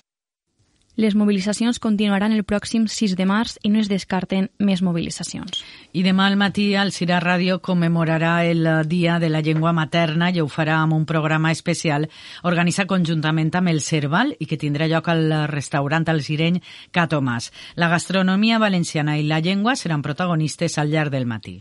Les 0.99 1.15
mobilitzacions 1.15 1.79
continuaran 1.79 2.33
el 2.35 2.43
pròxim 2.43 2.89
6 2.91 3.13
de 3.15 3.23
març 3.31 3.53
i 3.63 3.71
no 3.71 3.79
es 3.79 3.87
descarten 3.87 4.49
més 4.59 4.81
mobilitzacions. 4.83 5.61
I 5.95 6.03
demà 6.03 6.27
al 6.27 6.35
matí 6.41 6.73
el 6.75 6.91
Cira 6.91 7.21
Ràdio 7.23 7.61
commemorarà 7.63 8.33
el 8.51 8.67
Dia 8.91 9.21
de 9.23 9.31
la 9.31 9.39
Llengua 9.47 9.71
Materna 9.71 10.33
i 10.35 10.43
ho 10.43 10.49
farà 10.51 10.81
amb 10.83 10.99
un 10.99 11.07
programa 11.07 11.55
especial 11.55 12.09
organitzat 12.43 12.91
conjuntament 12.91 13.55
amb 13.55 13.71
el 13.77 13.79
Cerval 13.79 14.35
i 14.43 14.51
que 14.51 14.59
tindrà 14.59 14.91
lloc 14.91 15.07
al 15.15 15.31
restaurant 15.55 16.11
El 16.11 16.25
Sireny 16.27 16.59
Ca 16.91 17.07
Tomàs. 17.07 17.53
La 17.79 17.95
gastronomia 17.95 18.59
valenciana 18.59 19.21
i 19.23 19.29
la 19.31 19.39
llengua 19.39 19.79
seran 19.79 20.03
protagonistes 20.03 20.83
al 20.83 20.91
llarg 20.91 21.15
del 21.15 21.31
matí. 21.31 21.61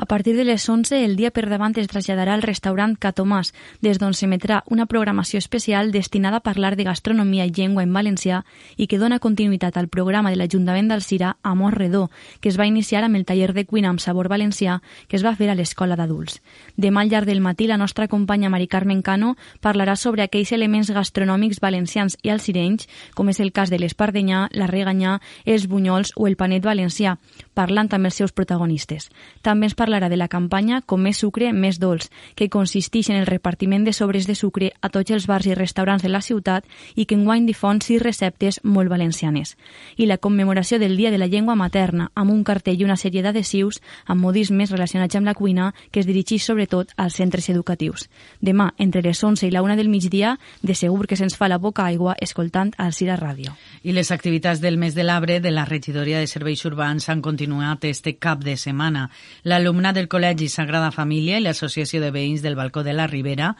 A 0.00 0.06
partir 0.06 0.36
de 0.36 0.44
les 0.44 0.68
11, 0.68 1.04
el 1.04 1.16
dia 1.16 1.32
per 1.34 1.48
davant 1.50 1.74
es 1.74 1.88
traslladarà 1.90 2.36
al 2.36 2.44
restaurant 2.44 2.92
Catomàs, 3.02 3.48
des 3.82 3.98
d'on 3.98 4.12
s'emetrà 4.14 4.60
una 4.70 4.84
programació 4.86 5.40
especial 5.42 5.90
destinada 5.90 6.38
a 6.38 6.44
parlar 6.46 6.76
de 6.78 6.84
gastronomia 6.86 7.48
i 7.48 7.50
llengua 7.50 7.82
en 7.82 7.90
valencià 7.92 8.44
i 8.76 8.86
que 8.86 9.00
dona 9.02 9.18
continuïtat 9.18 9.74
al 9.76 9.88
programa 9.90 10.30
de 10.30 10.38
l'Ajuntament 10.38 10.86
d'Alcira 10.86 11.32
Amor 11.42 11.74
Redó, 11.74 12.12
que 12.38 12.48
es 12.48 12.60
va 12.60 12.68
iniciar 12.70 13.02
amb 13.02 13.18
el 13.18 13.24
taller 13.26 13.50
de 13.56 13.64
cuina 13.66 13.90
amb 13.90 13.98
sabor 13.98 14.28
valencià 14.30 14.76
que 15.08 15.16
es 15.18 15.24
va 15.26 15.34
fer 15.34 15.50
a 15.50 15.56
l'Escola 15.58 15.98
d'Adults. 15.98 16.38
Demà 16.76 17.02
al 17.02 17.10
llarg 17.10 17.26
del 17.26 17.42
matí, 17.42 17.66
la 17.66 17.76
nostra 17.76 18.06
companya 18.06 18.52
Mari 18.54 18.68
Carmen 18.68 19.02
Cano 19.02 19.34
parlarà 19.60 19.96
sobre 19.96 20.22
aquells 20.22 20.54
elements 20.54 20.92
gastronòmics 20.94 21.58
valencians 21.58 22.14
i 22.22 22.30
alcirenys, 22.30 22.86
com 23.18 23.34
és 23.34 23.42
el 23.42 23.50
cas 23.50 23.74
de 23.74 23.82
l'espardenya, 23.82 24.46
la 24.54 24.70
reganyà, 24.70 25.18
els 25.44 25.66
bunyols 25.66 26.14
o 26.14 26.30
el 26.30 26.38
panet 26.38 26.62
valencià, 26.62 27.18
parlant 27.58 27.90
amb 27.90 28.06
els 28.06 28.22
seus 28.22 28.30
protagonistes. 28.30 29.10
També 29.42 29.66
ens 29.66 29.74
parlarà 29.88 30.10
de 30.12 30.18
la 30.20 30.28
campanya 30.28 30.82
Com 30.84 31.00
més 31.02 31.18
sucre, 31.22 31.48
més 31.52 31.78
dolç, 31.80 32.10
que 32.36 32.50
consisteix 32.52 33.08
en 33.08 33.16
el 33.16 33.26
repartiment 33.26 33.84
de 33.86 33.94
sobres 33.96 34.26
de 34.28 34.34
sucre 34.36 34.72
a 34.84 34.90
tots 34.92 35.10
els 35.14 35.26
bars 35.26 35.46
i 35.48 35.54
restaurants 35.56 36.04
de 36.04 36.10
la 36.12 36.20
ciutat 36.20 36.66
i 36.94 37.06
que 37.06 37.16
enguany 37.16 37.46
difon 37.48 37.80
sis 37.80 38.02
receptes 38.02 38.60
molt 38.64 38.92
valencianes. 38.92 39.56
I 39.96 40.06
la 40.06 40.18
commemoració 40.18 40.78
del 40.78 40.96
Dia 40.96 41.10
de 41.10 41.18
la 41.18 41.26
Llengua 41.26 41.56
Materna, 41.56 42.10
amb 42.14 42.32
un 42.34 42.44
cartell 42.44 42.80
i 42.80 42.84
una 42.84 42.98
sèrie 43.00 43.22
d'adhesius 43.24 43.80
amb 44.06 44.20
modismes 44.20 44.70
relacionats 44.74 45.16
amb 45.16 45.26
la 45.26 45.34
cuina 45.34 45.72
que 45.90 46.00
es 46.00 46.06
dirigeix 46.06 46.44
sobretot 46.44 46.92
als 46.96 47.16
centres 47.16 47.48
educatius. 47.48 48.08
Demà, 48.44 48.74
entre 48.76 49.02
les 49.02 49.22
11 49.24 49.46
i 49.48 49.50
la 49.54 49.62
1 49.64 49.76
del 49.80 49.88
migdia, 49.88 50.36
de 50.62 50.74
segur 50.74 51.06
que 51.06 51.16
se'ns 51.16 51.36
fa 51.38 51.48
la 51.48 51.58
boca 51.58 51.86
aigua 51.86 52.16
escoltant 52.20 52.74
al 52.76 52.92
Cira 52.92 53.16
Ràdio. 53.16 53.54
I 53.82 53.96
les 53.96 54.12
activitats 54.12 54.60
del 54.60 54.76
mes 54.76 54.94
de 54.94 55.06
l'arbre 55.06 55.40
de 55.40 55.54
la 55.54 55.64
regidoria 55.64 56.20
de 56.20 56.28
serveis 56.28 56.64
urbans 56.68 57.08
han 57.08 57.22
continuat 57.22 57.84
este 57.84 58.18
cap 58.18 58.44
de 58.44 58.56
setmana. 58.56 59.08
L'alumne 59.44 59.77
l'alumnat 59.78 59.94
del 59.94 60.08
Col·legi 60.10 60.48
Sagrada 60.50 60.90
Família 60.90 61.36
i 61.38 61.42
l'Associació 61.44 62.00
de 62.02 62.10
Veïns 62.10 62.42
del 62.42 62.56
Balcó 62.58 62.82
de 62.82 62.90
la 62.96 63.06
Ribera 63.06 63.52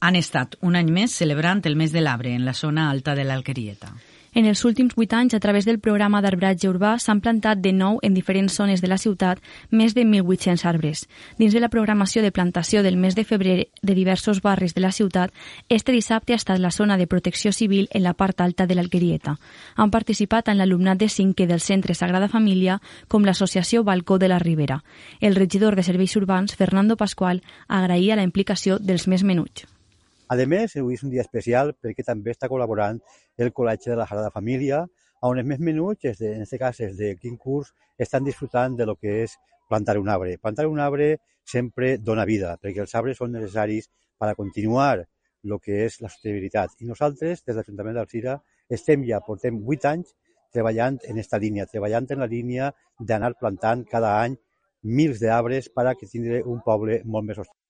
han 0.00 0.16
estat 0.16 0.56
un 0.64 0.72
any 0.80 0.88
més 0.88 1.12
celebrant 1.12 1.60
el 1.68 1.76
mes 1.76 1.92
de 1.92 2.00
l'arbre 2.00 2.32
en 2.32 2.46
la 2.46 2.54
zona 2.56 2.88
alta 2.88 3.12
de 3.14 3.28
l'Alquerieta. 3.28 3.92
En 4.34 4.48
els 4.50 4.64
últims 4.66 4.96
vuit 4.98 5.12
anys, 5.14 5.34
a 5.34 5.38
través 5.38 5.64
del 5.64 5.78
programa 5.78 6.18
d'arbratge 6.20 6.66
urbà, 6.66 6.96
s'han 6.98 7.20
plantat 7.22 7.60
de 7.62 7.70
nou 7.72 8.00
en 8.02 8.16
diferents 8.18 8.56
zones 8.58 8.80
de 8.82 8.88
la 8.90 8.98
ciutat 8.98 9.38
més 9.70 9.94
de 9.94 10.02
1.800 10.02 10.64
arbres. 10.66 11.04
Dins 11.38 11.54
de 11.54 11.60
la 11.62 11.68
programació 11.70 12.22
de 12.22 12.32
plantació 12.34 12.82
del 12.82 12.96
mes 12.98 13.14
de 13.14 13.22
febrer 13.22 13.68
de 13.80 13.94
diversos 13.94 14.40
barris 14.42 14.74
de 14.74 14.82
la 14.82 14.90
ciutat, 14.90 15.30
este 15.68 15.94
dissabte 15.94 16.34
ha 16.34 16.40
estat 16.42 16.58
la 16.58 16.72
zona 16.74 16.96
de 16.98 17.06
protecció 17.06 17.52
civil 17.52 17.86
en 17.92 18.02
la 18.02 18.14
part 18.14 18.40
alta 18.40 18.66
de 18.66 18.74
l'Alquerieta. 18.74 19.36
Han 19.76 19.94
participat 19.94 20.50
en 20.50 20.58
l'alumnat 20.58 20.98
de 20.98 21.08
cinquè 21.08 21.46
del 21.46 21.62
Centre 21.62 21.94
Sagrada 21.94 22.28
Família 22.28 22.80
com 23.06 23.22
l'associació 23.22 23.84
Balcó 23.84 24.18
de 24.18 24.32
la 24.34 24.40
Ribera. 24.42 24.82
El 25.20 25.36
regidor 25.36 25.76
de 25.76 25.86
Serveis 25.86 26.16
Urbans, 26.16 26.56
Fernando 26.56 26.96
Pascual, 26.96 27.44
agraïa 27.68 28.18
la 28.18 28.26
implicació 28.26 28.80
dels 28.82 29.06
més 29.06 29.22
menuts. 29.22 29.73
A 30.32 30.36
més, 30.48 30.72
avui 30.80 30.94
és 30.96 31.02
un 31.04 31.10
dia 31.12 31.20
especial 31.20 31.74
perquè 31.84 32.02
també 32.02 32.32
està 32.32 32.48
col·laborant 32.48 33.00
el 33.36 33.50
Col·legi 33.52 33.90
de 33.90 33.96
la 33.98 34.06
Sagrada 34.08 34.30
Família, 34.32 34.78
on 35.20 35.38
els 35.40 35.46
més 35.46 35.58
menuts, 35.60 36.04
en 36.20 36.44
aquest 36.44 36.60
cas 36.60 36.80
els 36.80 36.96
de 36.96 37.10
quin 37.20 37.36
curs, 37.36 37.74
estan 37.98 38.24
disfrutant 38.24 38.76
de 38.76 38.86
lo 38.88 38.94
que 38.96 39.18
és 39.24 39.34
plantar 39.68 39.98
un 40.00 40.08
arbre. 40.08 40.38
Plantar 40.40 40.66
un 40.66 40.80
arbre 40.80 41.18
sempre 41.44 41.98
dona 41.98 42.24
vida, 42.24 42.54
perquè 42.62 42.80
els 42.84 42.94
arbres 42.94 43.20
són 43.20 43.36
necessaris 43.36 43.90
per 44.18 44.30
a 44.30 44.36
continuar 44.38 45.04
el 45.04 45.56
que 45.60 45.82
és 45.84 46.00
la 46.00 46.08
sostenibilitat. 46.08 46.72
I 46.80 46.88
nosaltres, 46.88 47.42
des 47.44 47.52
de 47.52 47.58
l'Ajuntament 47.60 47.98
d'Alcira, 47.98 48.38
estem 48.78 49.04
ja, 49.04 49.20
portem 49.26 49.60
vuit 49.66 49.84
anys 49.84 50.14
treballant 50.56 50.96
en 51.04 51.18
aquesta 51.18 51.40
línia, 51.42 51.68
treballant 51.68 52.08
en 52.08 52.24
la 52.24 52.30
línia 52.30 52.70
d'anar 52.98 53.34
plantant 53.36 53.84
cada 53.90 54.14
any 54.22 54.38
mils 54.84 55.20
d'arbres 55.20 55.68
per 55.68 55.86
a 55.90 55.94
que 56.00 56.08
tindre 56.08 56.40
un 56.48 56.64
poble 56.64 57.02
molt 57.04 57.28
més 57.28 57.40
sostenible. 57.42 57.63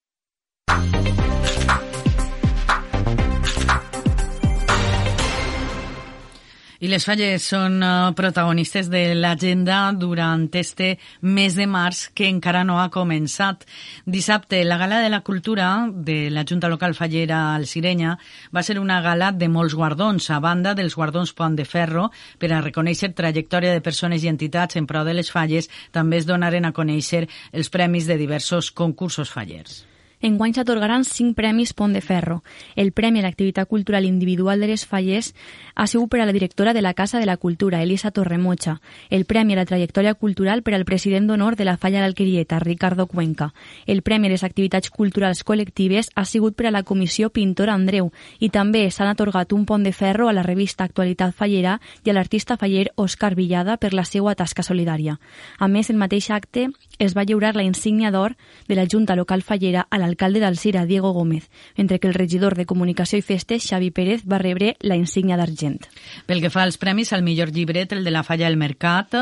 I 6.83 6.89
les 6.91 7.05
falles 7.07 7.45
són 7.47 7.77
uh, 7.87 8.11
protagonistes 8.19 8.89
de 8.91 9.13
l'agenda 9.15 9.93
durant 9.95 10.49
este 10.59 10.97
mes 11.23 11.55
de 11.55 11.69
març 11.71 12.09
que 12.19 12.27
encara 12.27 12.65
no 12.67 12.81
ha 12.83 12.89
començat. 12.91 13.63
Dissabte, 14.07 14.65
la 14.67 14.79
Gala 14.81 14.99
de 15.05 15.13
la 15.13 15.23
Cultura 15.23 15.69
de 15.95 16.31
la 16.35 16.45
Junta 16.49 16.69
Local 16.69 16.97
Fallera 16.99 17.55
al 17.55 17.69
Sirenya 17.71 18.17
va 18.51 18.67
ser 18.67 18.81
una 18.83 19.01
gala 19.07 19.31
de 19.31 19.49
molts 19.49 19.79
guardons, 19.79 20.31
a 20.31 20.41
banda 20.43 20.75
dels 20.75 20.99
guardons 20.99 21.33
Pont 21.33 21.55
de 21.55 21.65
Ferro, 21.65 22.11
per 22.39 22.51
a 22.51 22.61
reconèixer 22.65 23.15
trajectòria 23.15 23.73
de 23.73 23.85
persones 23.85 24.27
i 24.27 24.33
entitats 24.35 24.77
en 24.77 24.91
pro 24.91 25.07
de 25.07 25.15
les 25.15 25.31
falles, 25.31 25.71
també 25.95 26.19
es 26.19 26.27
donaren 26.27 26.67
a 26.67 26.75
conèixer 26.75 27.29
els 27.53 27.71
premis 27.71 28.11
de 28.11 28.19
diversos 28.19 28.73
concursos 28.75 29.31
fallers. 29.31 29.85
Enguany 30.25 30.55
s'atorgaran 30.57 31.03
cinc 31.05 31.35
premis 31.37 31.75
Pont 31.77 31.93
de 31.93 32.01
Ferro. 32.01 32.39
El 32.81 32.93
Premi 32.97 33.21
a 33.21 33.25
l'activitat 33.27 33.69
cultural 33.69 34.07
individual 34.09 34.63
de 34.63 34.71
les 34.71 34.87
Falles 34.89 35.35
ha 35.75 35.85
sigut 35.87 36.09
per 36.09 36.23
a 36.23 36.25
la 36.25 36.33
directora 36.33 36.73
de 36.73 36.81
la 36.81 36.95
Casa 36.95 37.19
de 37.21 37.27
la 37.27 37.37
Cultura, 37.37 37.83
Elisa 37.83 38.11
Torremocha. 38.11 38.81
El 39.11 39.27
Premi 39.27 39.53
a 39.53 39.59
la 39.59 39.67
trajectòria 39.69 40.15
cultural 40.15 40.63
per 40.63 40.73
al 40.73 40.87
president 40.89 41.29
d'honor 41.29 41.57
de 41.57 41.67
la 41.69 41.77
Falla 41.77 42.01
d'Alquerieta, 42.01 42.59
Ricardo 42.59 43.05
Cuenca. 43.07 43.53
El 43.85 44.01
Premi 44.01 44.29
a 44.29 44.31
les 44.33 44.45
activitats 44.49 44.89
culturals 44.89 45.45
col·lectives 45.45 46.09
ha 46.15 46.25
sigut 46.25 46.57
per 46.57 46.71
a 46.71 46.73
la 46.73 46.85
Comissió 46.85 47.29
Pintor 47.29 47.69
Andreu 47.69 48.09
i 48.41 48.49
també 48.49 48.87
s'han 48.89 49.13
atorgat 49.13 49.53
un 49.53 49.67
Pont 49.69 49.85
de 49.85 49.93
Ferro 49.93 50.31
a 50.31 50.33
la 50.33 50.43
revista 50.43 50.89
Actualitat 50.89 51.37
Fallera 51.37 51.77
i 52.03 52.09
a 52.09 52.17
l'artista 52.17 52.57
faller 52.57 52.87
Òscar 52.97 53.35
Villada 53.35 53.77
per 53.77 53.93
la 53.93 54.09
seva 54.09 54.33
tasca 54.35 54.65
solidària. 54.65 55.19
A 55.59 55.69
més, 55.69 55.93
el 55.93 56.01
mateix 56.01 56.31
acte 56.31 56.71
es 56.99 57.13
va 57.13 57.29
lliurar 57.29 57.57
la 57.57 57.69
insígnia 57.69 58.11
d'or 58.11 58.39
de 58.69 58.75
la 58.75 58.89
Junta 58.89 59.17
Local 59.21 59.43
Fallera 59.43 59.87
a 59.91 59.99
l'alcalde 60.15 60.39
d'Alcira, 60.39 60.87
Diego 60.87 61.11
Gómez, 61.13 61.51
mentre 61.77 61.99
que 61.99 62.07
el 62.07 62.15
regidor 62.15 62.55
de 62.55 62.67
Comunicació 62.67 63.19
i 63.19 63.23
Festes, 63.27 63.67
Xavi 63.67 63.91
Pérez, 63.91 64.23
va 64.31 64.39
rebre 64.39 64.77
la 64.81 64.95
insígnia 64.95 65.37
d'argent. 65.37 65.81
Pel 66.27 66.41
que 66.41 66.53
fa 66.55 66.63
als 66.63 66.79
premis, 66.79 67.13
al 67.13 67.27
millor 67.27 67.51
llibret, 67.51 67.93
el 67.93 68.05
de 68.05 68.13
la 68.15 68.23
Falla 68.23 68.47
del 68.47 68.57
Mercat, 68.57 69.17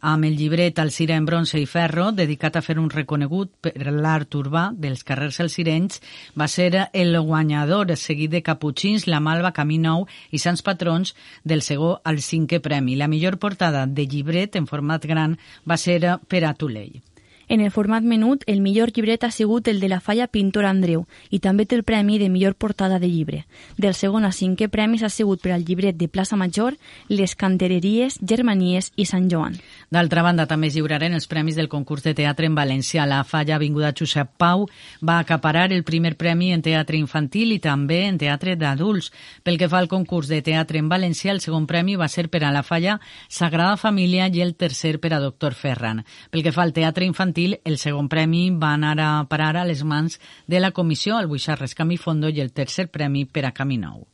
amb 0.00 0.24
el 0.24 0.38
llibret 0.38 0.78
Alcira 0.80 1.18
en 1.20 1.26
bronze 1.28 1.60
i 1.60 1.66
ferro, 1.68 2.08
dedicat 2.16 2.56
a 2.56 2.62
fer 2.64 2.78
un 2.80 2.88
reconegut 2.88 3.52
per 3.60 3.92
l'art 3.92 4.32
urbà 4.34 4.70
dels 4.72 5.04
carrers 5.04 5.42
alcirenys, 5.44 6.00
va 6.32 6.48
ser 6.48 6.88
el 6.94 7.20
guanyador, 7.20 7.92
seguit 8.00 8.32
de 8.32 8.40
Caputxins, 8.42 9.06
La 9.06 9.20
Malva, 9.20 9.52
Camí 9.52 9.76
Nou 9.76 10.06
i 10.30 10.40
Sants 10.40 10.64
Patrons 10.64 11.12
del 11.44 11.60
segó 11.60 11.98
al 12.02 12.24
cinquè 12.24 12.62
premi. 12.64 12.96
La 12.96 13.12
millor 13.12 13.36
portada 13.36 13.84
de 13.84 14.08
llibret 14.08 14.56
en 14.56 14.66
format 14.66 15.04
gran 15.04 15.36
va 15.68 15.76
ser 15.76 16.00
per 16.28 16.46
a 16.48 16.54
Tulell. 16.54 17.09
En 17.50 17.60
el 17.60 17.72
format 17.72 18.04
menut, 18.04 18.44
el 18.46 18.60
millor 18.60 18.92
llibret 18.94 19.24
ha 19.26 19.30
sigut 19.34 19.66
el 19.66 19.80
de 19.80 19.88
la 19.90 19.98
falla 19.98 20.28
Pintor 20.30 20.68
Andreu 20.68 21.00
i 21.34 21.40
també 21.42 21.64
té 21.66 21.74
el 21.74 21.82
premi 21.82 22.20
de 22.20 22.28
millor 22.30 22.54
portada 22.54 23.00
de 23.02 23.08
llibre. 23.10 23.40
Del 23.74 23.96
segon 23.98 24.22
a 24.22 24.30
cinquè 24.30 24.68
premis 24.70 25.02
ha 25.02 25.08
sigut 25.10 25.42
per 25.42 25.50
al 25.56 25.64
llibret 25.66 25.96
de 25.98 26.06
Plaça 26.06 26.38
Major, 26.38 26.76
Les 27.08 27.34
Cantereries, 27.34 28.20
Germanies 28.22 28.92
i 28.94 29.06
Sant 29.10 29.26
Joan. 29.32 29.56
D'altra 29.90 30.22
banda, 30.22 30.46
també 30.46 30.68
es 30.70 30.76
lliuraren 30.78 31.16
els 31.18 31.26
premis 31.26 31.58
del 31.58 31.66
concurs 31.66 32.06
de 32.06 32.12
teatre 32.14 32.46
en 32.46 32.54
València. 32.54 33.08
La 33.10 33.24
falla 33.24 33.56
Avinguda 33.56 33.90
Josep 33.98 34.30
Pau 34.38 34.68
va 35.02 35.18
acaparar 35.18 35.72
el 35.72 35.82
primer 35.82 36.14
premi 36.14 36.52
en 36.54 36.62
teatre 36.62 37.02
infantil 37.02 37.50
i 37.50 37.58
també 37.58 38.04
en 38.06 38.22
teatre 38.22 38.54
d'adults. 38.54 39.10
Pel 39.42 39.58
que 39.58 39.66
fa 39.66 39.82
al 39.82 39.90
concurs 39.90 40.30
de 40.30 40.38
teatre 40.38 40.78
en 40.78 40.86
València, 40.86 41.34
el 41.34 41.42
segon 41.42 41.66
premi 41.66 41.98
va 41.98 42.06
ser 42.06 42.28
per 42.30 42.44
a 42.44 42.54
la 42.54 42.62
falla 42.62 43.00
Sagrada 43.26 43.74
Família 43.74 44.30
i 44.30 44.46
el 44.46 44.54
tercer 44.54 45.00
per 45.02 45.16
a 45.16 45.22
Doctor 45.26 45.58
Ferran. 45.58 46.04
Pel 46.30 46.46
que 46.46 46.54
fa 46.54 46.62
al 46.62 46.76
teatre 46.78 47.10
infantil, 47.10 47.39
infantil, 47.40 47.60
el 47.64 47.78
segon 47.78 48.08
premi 48.08 48.50
va 48.50 48.74
anar 48.74 48.98
a 49.00 49.24
parar 49.28 49.56
a 49.56 49.64
les 49.64 49.84
mans 49.84 50.20
de 50.46 50.60
la 50.60 50.72
comissió 50.72 51.16
al 51.16 51.26
Buixarres 51.26 51.74
Camí 51.74 51.96
Fondo 51.96 52.28
i 52.28 52.40
el 52.40 52.52
tercer 52.52 52.88
premi 52.90 53.24
per 53.24 53.46
a 53.46 53.52
Camí 53.52 53.78
Nou. 53.78 54.06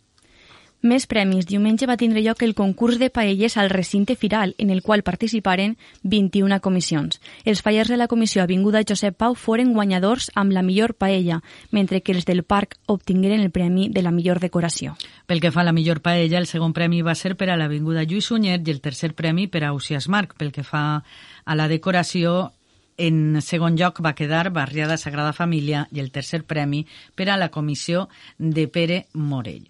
Més 0.82 1.06
premis. 1.08 1.46
Diumenge 1.48 1.86
va 1.88 1.96
tindre 1.96 2.20
lloc 2.22 2.42
el 2.44 2.54
concurs 2.54 2.98
de 3.00 3.08
paelles 3.10 3.56
al 3.56 3.70
recinte 3.70 4.14
firal, 4.14 4.54
en 4.58 4.70
el 4.70 4.82
qual 4.82 5.02
participaren 5.02 5.76
21 6.02 6.60
comissions. 6.60 7.18
Els 7.44 7.62
fallers 7.62 7.88
de 7.88 7.96
la 7.96 8.06
comissió 8.06 8.42
Avinguda 8.42 8.84
Josep 8.86 9.16
Pau 9.16 9.34
foren 9.34 9.72
guanyadors 9.72 10.30
amb 10.34 10.52
la 10.52 10.62
millor 10.62 10.94
paella, 10.94 11.40
mentre 11.72 12.02
que 12.02 12.12
els 12.12 12.26
del 12.28 12.44
parc 12.44 12.76
obtingueren 12.86 13.40
el 13.40 13.50
premi 13.50 13.88
de 13.88 14.02
la 14.02 14.12
millor 14.12 14.38
decoració. 14.38 14.94
Pel 15.26 15.40
que 15.40 15.50
fa 15.50 15.64
a 15.64 15.66
la 15.66 15.74
millor 15.74 16.02
paella, 16.04 16.38
el 16.38 16.46
segon 16.46 16.76
premi 16.76 17.02
va 17.02 17.16
ser 17.16 17.34
per 17.34 17.50
a 17.50 17.56
l'Avinguda 17.56 18.04
Lluís 18.04 18.28
Sunyer 18.28 18.60
i 18.60 18.70
el 18.70 18.84
tercer 18.84 19.14
premi 19.14 19.48
per 19.48 19.64
a 19.64 19.72
Usias 19.72 20.06
Marc. 20.08 20.36
Pel 20.36 20.52
que 20.52 20.62
fa 20.62 21.02
a 21.44 21.56
la 21.56 21.66
decoració, 21.72 22.52
en 22.96 23.40
segon 23.42 23.76
lloc 23.76 24.00
va 24.04 24.14
quedar 24.14 24.50
Barriada 24.50 24.96
Sagrada 24.96 25.32
Família 25.36 25.86
i 25.92 26.00
el 26.00 26.12
tercer 26.12 26.44
premi 26.44 26.86
per 27.14 27.30
a 27.30 27.36
la 27.36 27.50
comissió 27.50 28.08
de 28.38 28.68
Pere 28.68 29.06
Morell. 29.14 29.66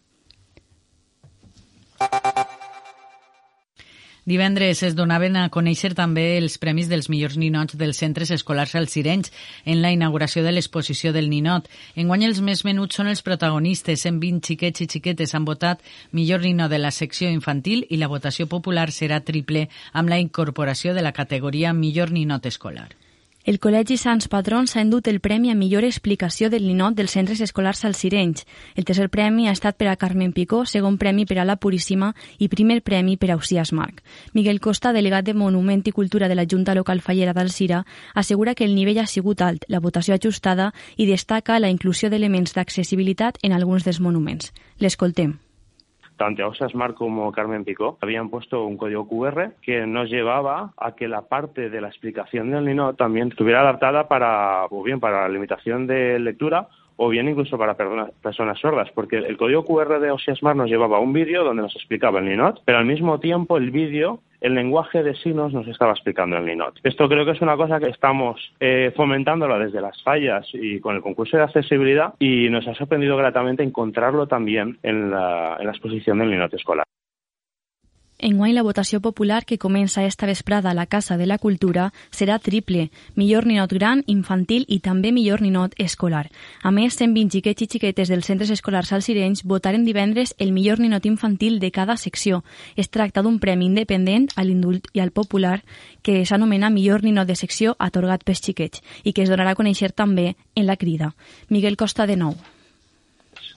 Divendres 4.26 4.80
es 4.82 4.96
donaven 4.98 5.36
a 5.38 5.44
conèixer 5.54 5.92
també 5.94 6.24
els 6.34 6.56
premis 6.58 6.88
dels 6.90 7.06
millors 7.12 7.36
ninots 7.38 7.76
dels 7.78 8.00
centres 8.02 8.32
escolars 8.34 8.74
alcirenys 8.74 9.30
en 9.64 9.78
la 9.84 9.92
inauguració 9.94 10.42
de 10.42 10.50
l'exposició 10.50 11.12
del 11.14 11.30
ninot. 11.30 11.70
Enguany 11.94 12.26
els 12.26 12.42
més 12.42 12.64
menuts 12.66 12.98
són 12.98 13.06
els 13.06 13.22
protagonistes. 13.22 14.02
120 14.02 14.42
xiquets 14.50 14.82
i 14.82 14.90
xiquetes 14.90 15.38
han 15.38 15.46
votat 15.46 15.86
millor 16.10 16.42
ninot 16.42 16.74
de 16.74 16.82
la 16.82 16.90
secció 16.90 17.30
infantil 17.30 17.86
i 17.88 18.02
la 18.02 18.10
votació 18.10 18.50
popular 18.50 18.90
serà 18.90 19.22
triple 19.22 19.68
amb 19.92 20.10
la 20.10 20.18
incorporació 20.18 20.92
de 20.92 21.06
la 21.06 21.14
categoria 21.14 21.72
millor 21.72 22.10
ninot 22.10 22.50
escolar. 22.50 22.90
El 23.46 23.60
Col·legi 23.62 23.94
Sants 23.94 24.26
Patrons 24.26 24.72
s'ha 24.74 24.80
endut 24.82 25.06
el 25.06 25.20
premi 25.22 25.52
a 25.52 25.54
millor 25.54 25.84
explicació 25.86 26.48
del 26.50 26.64
ninot 26.66 26.96
dels 26.98 27.12
centres 27.14 27.38
escolars 27.44 27.84
alcirenys. 27.86 28.42
El 28.74 28.82
tercer 28.88 29.06
premi 29.06 29.46
ha 29.46 29.52
estat 29.54 29.78
per 29.78 29.86
a 29.86 29.94
Carmen 29.94 30.32
Picó, 30.34 30.64
segon 30.66 30.96
premi 30.98 31.28
per 31.30 31.38
a 31.38 31.44
la 31.46 31.54
Puríssima 31.54 32.08
i 32.42 32.50
primer 32.50 32.80
premi 32.82 33.14
per 33.14 33.30
a 33.30 33.38
Usias 33.38 33.70
Marc. 33.70 34.02
Miguel 34.34 34.58
Costa, 34.58 34.90
delegat 34.90 35.30
de 35.30 35.38
Monument 35.38 35.86
i 35.86 35.94
Cultura 35.94 36.26
de 36.26 36.34
la 36.34 36.48
Junta 36.50 36.74
Local 36.74 37.00
Fallera 37.06 37.38
d'Alcira, 37.38 37.84
assegura 38.14 38.58
que 38.58 38.66
el 38.66 38.74
nivell 38.74 38.98
ha 38.98 39.06
sigut 39.06 39.46
alt, 39.46 39.62
la 39.68 39.78
votació 39.78 40.18
ajustada 40.18 40.72
i 40.96 41.06
destaca 41.06 41.62
la 41.62 41.70
inclusió 41.70 42.10
d'elements 42.10 42.58
d'accessibilitat 42.58 43.38
en 43.46 43.54
alguns 43.54 43.86
dels 43.86 44.02
monuments. 44.02 44.50
L'escoltem 44.82 45.38
tanto 46.16 46.50
Mar 46.74 46.94
como 46.94 47.30
Carmen 47.32 47.64
Picó 47.64 47.98
habían 48.00 48.30
puesto 48.30 48.64
un 48.64 48.76
código 48.76 49.08
QR 49.08 49.52
que 49.62 49.86
nos 49.86 50.10
llevaba 50.10 50.72
a 50.76 50.92
que 50.94 51.08
la 51.08 51.22
parte 51.22 51.70
de 51.70 51.80
la 51.80 51.88
explicación 51.88 52.50
del 52.50 52.64
Ninot 52.64 52.96
también 52.96 53.28
estuviera 53.28 53.60
adaptada 53.60 54.08
para, 54.08 54.66
o 54.70 54.82
bien 54.82 55.00
para 55.00 55.22
la 55.22 55.28
limitación 55.28 55.86
de 55.86 56.18
lectura 56.18 56.68
o 56.96 57.10
bien 57.10 57.28
incluso 57.28 57.58
para 57.58 57.76
personas, 57.76 58.58
sordas, 58.58 58.90
porque 58.94 59.18
el 59.18 59.36
código 59.36 59.64
QR 59.64 60.00
de 60.00 60.10
Osiasmar 60.10 60.56
nos 60.56 60.70
llevaba 60.70 60.98
un 60.98 61.12
vídeo 61.12 61.44
donde 61.44 61.62
nos 61.62 61.76
explicaba 61.76 62.20
el 62.20 62.26
Ninot, 62.26 62.62
pero 62.64 62.78
al 62.78 62.86
mismo 62.86 63.20
tiempo 63.20 63.58
el 63.58 63.70
vídeo 63.70 64.20
el 64.46 64.54
lenguaje 64.54 65.02
de 65.02 65.14
signos 65.16 65.52
nos 65.52 65.66
estaba 65.66 65.92
explicando 65.92 66.36
el 66.36 66.46
Ninot. 66.46 66.78
Esto 66.84 67.08
creo 67.08 67.24
que 67.24 67.32
es 67.32 67.40
una 67.40 67.56
cosa 67.56 67.80
que 67.80 67.88
estamos 67.88 68.40
eh, 68.60 68.92
desde 69.58 69.80
las 69.80 70.00
fallas 70.02 70.46
y 70.52 70.78
con 70.78 70.94
el 70.94 71.02
concurso 71.02 71.36
de 71.36 71.42
accesibilidad 71.42 72.14
y 72.20 72.48
nos 72.48 72.66
ha 72.68 72.74
sorprendido 72.74 73.16
gratamente 73.16 73.64
encontrarlo 73.64 74.28
también 74.28 74.78
en 74.84 75.10
la, 75.10 75.56
en 75.58 75.66
la 75.66 75.72
exposición 75.72 76.18
del 76.18 76.30
Ninot 76.30 76.54
escolar. 76.54 76.86
Enguany 78.18 78.54
la 78.56 78.62
votació 78.64 79.02
popular 79.04 79.44
que 79.44 79.58
comença 79.60 80.02
esta 80.04 80.24
vesprada 80.24 80.70
a 80.70 80.74
la 80.74 80.86
Casa 80.86 81.18
de 81.18 81.26
la 81.26 81.36
Cultura 81.36 81.90
serà 82.10 82.38
triple, 82.40 82.88
millor 83.14 83.44
ninot 83.44 83.74
gran, 83.76 84.02
infantil 84.06 84.64
i 84.68 84.78
també 84.80 85.12
millor 85.12 85.42
ninot 85.44 85.76
escolar. 85.76 86.30
A 86.62 86.72
més, 86.72 86.96
120 86.96 87.36
xiquets 87.36 87.66
i 87.66 87.68
xiquetes 87.68 88.08
dels 88.08 88.24
centres 88.24 88.54
escolars 88.54 88.94
alcirenys 88.96 89.44
votaren 89.44 89.84
divendres 89.84 90.32
el 90.38 90.56
millor 90.56 90.80
ninot 90.80 91.04
infantil 91.04 91.60
de 91.60 91.70
cada 91.70 91.98
secció. 92.00 92.42
Es 92.74 92.88
tracta 92.88 93.20
d'un 93.20 93.38
premi 93.38 93.68
independent 93.68 94.30
a 94.34 94.48
l'indult 94.48 94.88
i 94.94 95.04
al 95.04 95.12
popular 95.12 95.60
que 96.00 96.24
s'anomena 96.24 96.72
millor 96.72 97.04
ninot 97.04 97.28
de 97.28 97.36
secció 97.36 97.76
atorgat 97.78 98.24
pels 98.24 98.40
xiquets 98.40 98.80
i 99.04 99.12
que 99.12 99.28
es 99.28 99.28
donarà 99.28 99.52
a 99.52 99.60
conèixer 99.60 99.92
també 99.92 100.36
en 100.54 100.64
la 100.64 100.80
crida. 100.80 101.12
Miguel 101.50 101.76
Costa 101.76 102.06
de 102.06 102.16
Nou. 102.16 102.55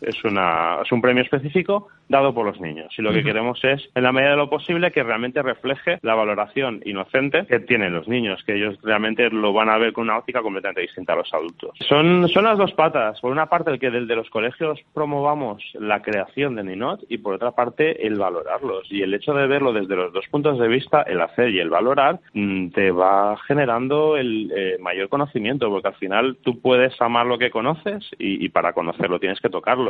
Es, 0.02 0.24
una, 0.24 0.80
es 0.84 0.92
un 0.92 1.02
premio 1.02 1.24
específico 1.24 1.88
dado 2.08 2.34
por 2.34 2.46
los 2.46 2.60
niños. 2.60 2.94
Y 2.98 3.02
lo 3.02 3.12
que 3.12 3.24
queremos 3.24 3.64
es, 3.64 3.88
en 3.94 4.04
la 4.04 4.12
medida 4.12 4.32
de 4.32 4.38
lo 4.38 4.50
posible, 4.50 4.92
que 4.92 5.04
realmente 5.04 5.42
refleje 5.42 6.00
la 6.02 6.16
valoración 6.16 6.82
inocente 6.86 7.46
que 7.46 7.60
tienen 7.60 7.94
los 7.94 8.08
niños, 8.08 8.44
que 8.46 8.56
ellos 8.56 8.78
realmente 8.82 9.30
lo 9.30 9.54
van 9.54 9.70
a 9.70 9.78
ver 9.78 9.94
con 9.94 10.06
una 10.06 10.18
óptica 10.18 10.42
completamente 10.42 10.82
distinta 10.82 11.14
a 11.14 11.18
los 11.18 11.34
adultos. 11.34 11.78
Son, 11.88 12.28
son 12.30 12.44
las 12.46 12.58
dos 12.58 12.74
patas. 12.74 13.22
Por 13.22 13.32
una 13.32 13.46
parte, 13.46 13.72
el 13.72 13.80
que 13.80 13.92
desde 13.92 14.16
los 14.16 14.30
colegios 14.30 14.80
promovamos 14.94 15.64
la 15.74 16.02
creación 16.02 16.56
de 16.56 16.64
Ninot 16.64 17.06
y 17.10 17.20
por 17.20 17.36
otra 17.36 17.52
parte, 17.52 18.06
el 18.06 18.16
valorarlos. 18.16 18.92
Y 18.92 19.04
el 19.04 19.14
hecho 19.14 19.34
de 19.34 19.48
verlo 19.48 19.72
desde 19.72 19.96
los 19.96 20.12
dos 20.12 20.26
puntos 20.30 20.58
de 20.58 20.68
vista, 20.68 21.04
el 21.04 21.22
hacer 21.22 21.50
y 21.50 21.60
el 21.60 21.70
valorar, 21.70 22.20
mm, 22.34 22.70
te 22.70 22.90
va 22.92 23.38
generando 23.46 24.18
el 24.18 24.52
eh, 24.56 24.78
mayor 24.80 25.10
conocimiento, 25.10 25.70
porque 25.70 25.90
al 25.90 25.96
final 25.96 26.38
tú 26.42 26.60
puedes 26.60 27.00
amar 27.02 27.28
lo 27.28 27.38
que 27.38 27.52
conoces 27.52 28.10
y, 28.18 28.44
y 28.44 28.50
para 28.50 28.74
conocerlo 28.74 29.20
tienes 29.20 29.40
que 29.40 29.50
tocarlo 29.50 29.89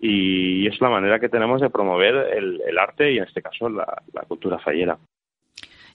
y 0.00 0.66
es 0.66 0.80
la 0.80 0.90
manera 0.90 1.18
que 1.18 1.28
tenemos 1.28 1.60
de 1.60 1.70
promover 1.70 2.14
el, 2.36 2.60
el 2.66 2.78
arte 2.78 3.12
y 3.12 3.18
en 3.18 3.24
este 3.24 3.42
caso 3.42 3.68
la, 3.68 4.02
la 4.12 4.22
cultura 4.22 4.58
fallera. 4.58 4.98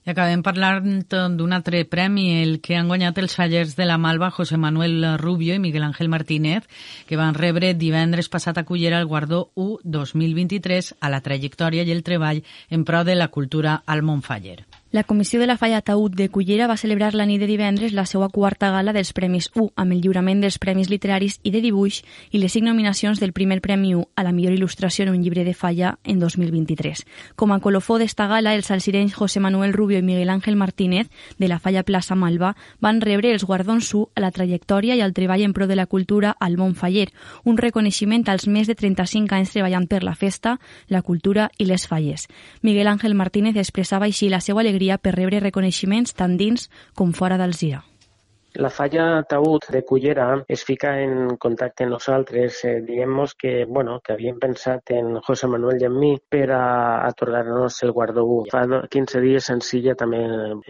I 0.04 0.12
acabem 0.12 0.42
parlant 0.44 1.06
d'un 1.08 1.54
altre 1.56 1.78
premi, 1.88 2.26
el 2.42 2.58
que 2.60 2.76
han 2.76 2.90
guanyat 2.92 3.16
els 3.22 3.36
fallers 3.38 3.72
de 3.78 3.86
la 3.88 3.96
Malva, 3.96 4.28
José 4.30 4.58
Manuel 4.60 5.00
Rubio 5.16 5.56
i 5.56 5.62
Miguel 5.62 5.86
Ángel 5.86 6.12
Martínez, 6.12 6.68
que 7.08 7.16
van 7.16 7.32
rebre 7.32 7.72
divendres 7.72 8.28
passat 8.28 8.60
a 8.60 8.66
Cullera 8.68 9.00
el 9.00 9.08
guardó 9.08 9.48
U 9.54 9.78
2023 9.82 10.96
a 11.00 11.08
la 11.08 11.24
trajectòria 11.24 11.88
i 11.88 11.96
el 11.96 12.04
treball 12.04 12.44
en 12.68 12.84
pro 12.84 13.00
de 13.08 13.16
la 13.16 13.28
cultura 13.28 13.80
al 13.86 14.04
Montfaller. 14.04 14.66
La 14.94 15.02
Comissió 15.02 15.40
de 15.40 15.48
la 15.48 15.56
Falla 15.56 15.80
Taüt 15.82 16.12
de 16.14 16.28
Cullera 16.30 16.68
va 16.70 16.76
celebrar 16.78 17.16
la 17.18 17.24
nit 17.26 17.40
de 17.42 17.48
divendres 17.50 17.90
la 17.98 18.04
seva 18.06 18.28
quarta 18.30 18.68
gala 18.70 18.92
dels 18.94 19.08
Premis 19.10 19.48
U, 19.58 19.64
amb 19.74 19.90
el 19.90 20.04
lliurament 20.04 20.38
dels 20.38 20.60
Premis 20.62 20.86
Literaris 20.86 21.40
i 21.42 21.50
de 21.50 21.58
Dibuix 21.64 21.96
i 22.30 22.38
les 22.38 22.54
cinc 22.54 22.68
nominacions 22.68 23.18
del 23.18 23.32
primer 23.34 23.56
Premi 23.60 23.96
U 23.98 24.04
a 24.14 24.22
la 24.22 24.30
millor 24.30 24.54
il·lustració 24.54 25.02
en 25.02 25.10
un 25.10 25.24
llibre 25.24 25.42
de 25.42 25.50
falla 25.52 25.96
en 26.04 26.20
2023. 26.22 27.02
Com 27.34 27.50
a 27.50 27.58
colofó 27.58 27.96
d'esta 27.98 28.28
gala, 28.30 28.52
els 28.54 28.70
salsirenys 28.70 29.16
José 29.18 29.42
Manuel 29.42 29.72
Rubio 29.74 29.98
i 29.98 30.06
Miguel 30.06 30.30
Ángel 30.30 30.54
Martínez, 30.54 31.10
de 31.38 31.48
la 31.50 31.58
Falla 31.58 31.82
Plaça 31.82 32.14
Malva, 32.14 32.54
van 32.78 33.02
rebre 33.02 33.34
els 33.34 33.42
guardons 33.42 33.90
U 33.98 34.04
a 34.14 34.22
la 34.22 34.30
trajectòria 34.30 34.94
i 34.94 35.02
al 35.02 35.12
treball 35.18 35.42
en 35.42 35.56
pro 35.58 35.66
de 35.66 35.74
la 35.74 35.88
cultura 35.90 36.36
al 36.38 36.54
món 36.56 36.78
faller, 36.78 37.08
un 37.42 37.58
reconeixement 37.58 38.28
als 38.30 38.46
més 38.46 38.70
de 38.70 38.78
35 38.78 39.34
anys 39.34 39.58
treballant 39.58 39.90
per 39.90 40.04
la 40.06 40.14
festa, 40.14 40.60
la 40.86 41.02
cultura 41.02 41.50
i 41.58 41.66
les 41.66 41.90
falles. 41.90 42.28
Miguel 42.62 42.94
Ángel 42.94 43.18
Martínez 43.18 43.58
expressava 43.58 44.06
així 44.06 44.30
la 44.30 44.38
seva 44.38 44.62
alegria 44.62 44.83
alegria 44.84 44.98
per 45.00 45.14
rebre 45.16 45.40
reconeixements 45.40 46.12
tant 46.14 46.36
dins 46.36 46.68
com 46.94 47.12
fora 47.12 47.38
d'Alzira. 47.40 47.82
La 48.56 48.68
falla 48.70 49.24
Taüt 49.26 49.64
de 49.74 49.80
Cullera 49.82 50.44
es 50.46 50.62
fica 50.62 50.90
en 51.02 51.36
contacte 51.42 51.82
amb 51.82 51.96
nosaltres, 51.96 52.60
eh, 52.64 52.82
dient-nos 52.86 53.32
que, 53.34 53.64
bueno, 53.66 53.96
que 54.00 54.12
havíem 54.12 54.38
pensat 54.38 54.92
en 54.94 55.16
José 55.26 55.48
Manuel 55.50 55.82
i 55.82 55.86
en 55.88 55.96
mi 55.98 56.10
per 56.30 56.52
a 56.54 56.60
atorgar-nos 57.08 57.82
el 57.82 57.90
guardó 57.90 58.22
1. 58.24 58.52
Fa 58.52 58.62
15 58.86 59.22
dies 59.24 59.50
Silla 59.66 59.96
també 59.98 60.20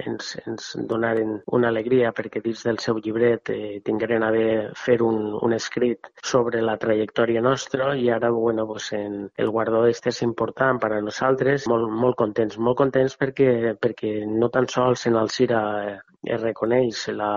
ens, 0.07 0.31
ens 0.47 0.70
donaren 0.88 1.35
una 1.53 1.68
alegria 1.68 2.14
perquè 2.16 2.40
dins 2.40 2.62
del 2.64 2.79
seu 2.79 3.03
llibret 3.05 3.53
eh, 3.53 3.83
tingueren 3.85 4.25
a 4.25 4.31
bé 4.33 4.47
fer 4.87 5.03
un, 5.03 5.35
un 5.42 5.53
escrit 5.53 6.09
sobre 6.23 6.62
la 6.62 6.79
trajectòria 6.79 7.42
nostra 7.42 7.92
i 8.01 8.09
ara, 8.09 8.31
bueno, 8.31 8.66
pues 8.66 8.92
en, 8.97 9.29
el 9.37 9.51
guardó 9.51 9.85
este 9.87 10.09
és 10.09 10.23
important 10.23 10.81
per 10.81 10.94
a 10.94 11.03
nosaltres, 11.05 11.68
molt, 11.68 11.92
molt 11.92 12.16
contents, 12.16 12.57
molt 12.57 12.81
contents 12.81 13.20
perquè, 13.20 13.77
perquè 13.77 14.25
no 14.25 14.49
tan 14.49 14.73
sols 14.73 15.05
en 15.05 15.20
Alcira 15.20 15.62
eh, 15.85 15.99
es 16.25 16.40
reconeix 16.40 17.09
la, 17.12 17.33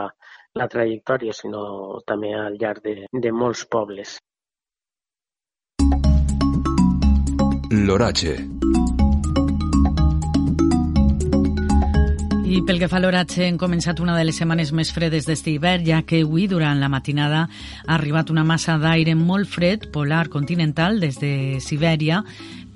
la 0.57 0.67
trajectòria, 0.71 1.33
sinó 1.33 2.01
també 2.07 2.33
al 2.35 2.57
llarg 2.59 2.83
de, 2.83 2.95
de 3.11 3.31
molts 3.31 3.65
pobles. 3.69 4.17
L'oratge. 7.71 8.37
I 12.47 12.61
pel 12.63 12.77
que 12.79 12.87
fa 12.87 12.95
a 12.95 13.01
l'oratge, 13.03 13.41
hem 13.43 13.57
començat 13.59 13.99
una 13.99 14.13
de 14.15 14.23
les 14.23 14.37
setmanes 14.39 14.69
més 14.71 14.93
fredes 14.95 15.25
d'este 15.27 15.51
hivern, 15.51 15.83
ja 15.83 15.97
que 16.07 16.21
avui, 16.23 16.45
durant 16.47 16.79
la 16.79 16.87
matinada, 16.87 17.41
ha 17.83 17.97
arribat 17.97 18.31
una 18.31 18.45
massa 18.47 18.77
d'aire 18.79 19.17
molt 19.19 19.51
fred, 19.51 19.89
polar 19.91 20.29
continental, 20.31 21.01
des 21.03 21.19
de 21.19 21.33
Sibèria, 21.59 22.21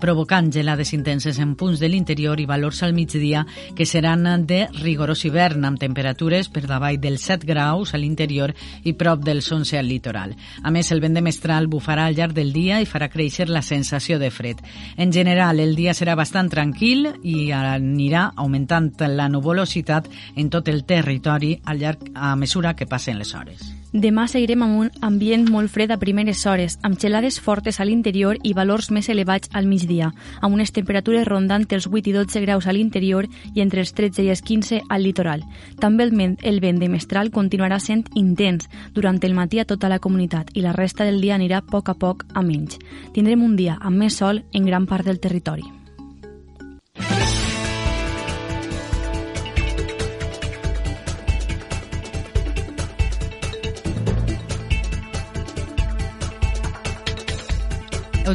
provocant 0.01 0.49
gelades 0.51 0.91
intenses 0.97 1.37
en 1.39 1.53
punts 1.55 1.79
de 1.79 1.87
l'interior 1.87 2.39
i 2.41 2.47
valors 2.49 2.81
al 2.83 2.95
migdia 2.97 3.45
que 3.77 3.85
seran 3.85 4.25
de 4.47 4.65
rigorós 4.81 5.23
hivern 5.25 5.63
amb 5.65 5.79
temperatures 5.79 6.49
per 6.51 6.65
davall 6.67 6.99
dels 6.99 7.23
7 7.29 7.47
graus 7.47 7.93
a 7.93 8.01
l'interior 8.01 8.53
i 8.83 8.93
prop 8.97 9.23
dels 9.23 9.47
11 9.51 9.79
al 9.79 9.87
litoral. 9.87 10.35
A 10.63 10.71
més, 10.71 10.91
el 10.91 11.01
vent 11.01 11.15
de 11.15 11.23
mestral 11.23 11.69
bufarà 11.71 12.07
al 12.09 12.17
llarg 12.17 12.35
del 12.35 12.51
dia 12.53 12.81
i 12.81 12.89
farà 12.89 13.07
créixer 13.13 13.47
la 13.49 13.61
sensació 13.61 14.19
de 14.19 14.31
fred. 14.31 14.61
En 14.97 15.13
general, 15.13 15.59
el 15.59 15.75
dia 15.75 15.93
serà 15.93 16.17
bastant 16.19 16.49
tranquil 16.49 17.07
i 17.23 17.51
anirà 17.55 18.31
augmentant 18.35 18.91
la 19.07 19.29
nuvolositat 19.29 20.09
en 20.35 20.49
tot 20.49 20.67
el 20.67 20.83
territori 20.85 21.55
al 21.65 21.79
llarg 21.79 22.11
a 22.15 22.35
mesura 22.35 22.75
que 22.75 22.89
passen 22.89 23.21
les 23.21 23.35
hores. 23.35 23.80
Demà 23.91 24.23
seguirem 24.31 24.61
amb 24.63 24.77
un 24.79 24.89
ambient 25.03 25.49
molt 25.51 25.67
fred 25.67 25.91
a 25.91 25.97
primeres 25.99 26.45
hores, 26.47 26.77
amb 26.81 26.95
gelades 26.95 27.41
fortes 27.43 27.81
a 27.81 27.83
l'interior 27.83 28.37
i 28.41 28.53
valors 28.55 28.87
més 28.87 29.09
elevats 29.11 29.51
al 29.51 29.67
migdia, 29.67 30.13
amb 30.39 30.55
unes 30.55 30.71
temperatures 30.71 31.27
rondant 31.27 31.65
els 31.75 31.89
8 31.91 32.07
i 32.07 32.13
12 32.15 32.43
graus 32.45 32.67
a 32.67 32.71
l'interior 32.71 33.27
i 33.53 33.59
entre 33.59 33.83
els 33.83 33.91
13 33.91 34.23
i 34.23 34.29
els 34.31 34.43
15 34.47 34.79
al 34.87 35.03
litoral. 35.03 35.43
També 35.83 36.07
el 36.07 36.15
vent, 36.15 36.37
el 36.39 36.61
vent 36.63 36.79
de 36.79 36.87
mestral 36.87 37.33
continuarà 37.35 37.81
sent 37.83 38.05
intens 38.15 38.69
durant 38.95 39.19
el 39.19 39.35
matí 39.35 39.59
a 39.59 39.67
tota 39.67 39.91
la 39.91 39.99
comunitat 39.99 40.55
i 40.55 40.63
la 40.63 40.71
resta 40.71 41.03
del 41.03 41.19
dia 41.19 41.35
anirà 41.35 41.59
a 41.59 41.67
poc 41.67 41.91
a 41.91 41.99
poc 41.99 42.23
a 42.33 42.41
menys. 42.47 42.79
Tindrem 43.11 43.43
un 43.43 43.59
dia 43.59 43.75
amb 43.81 43.97
més 43.99 44.15
sol 44.15 44.45
en 44.53 44.71
gran 44.71 44.87
part 44.87 45.03
del 45.03 45.19
territori. 45.19 45.80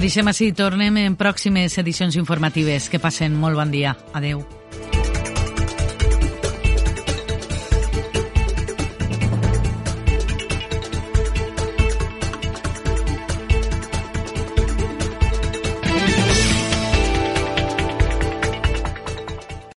Deixem 0.06 0.28
així, 0.30 0.52
tornem 0.54 1.00
en 1.02 1.16
pròximes 1.18 1.74
edicions 1.82 2.14
informatives. 2.20 2.86
Que 2.92 3.02
passen 3.02 3.34
molt 3.34 3.58
bon 3.58 3.74
dia. 3.74 3.96
Adeu. 4.14 4.44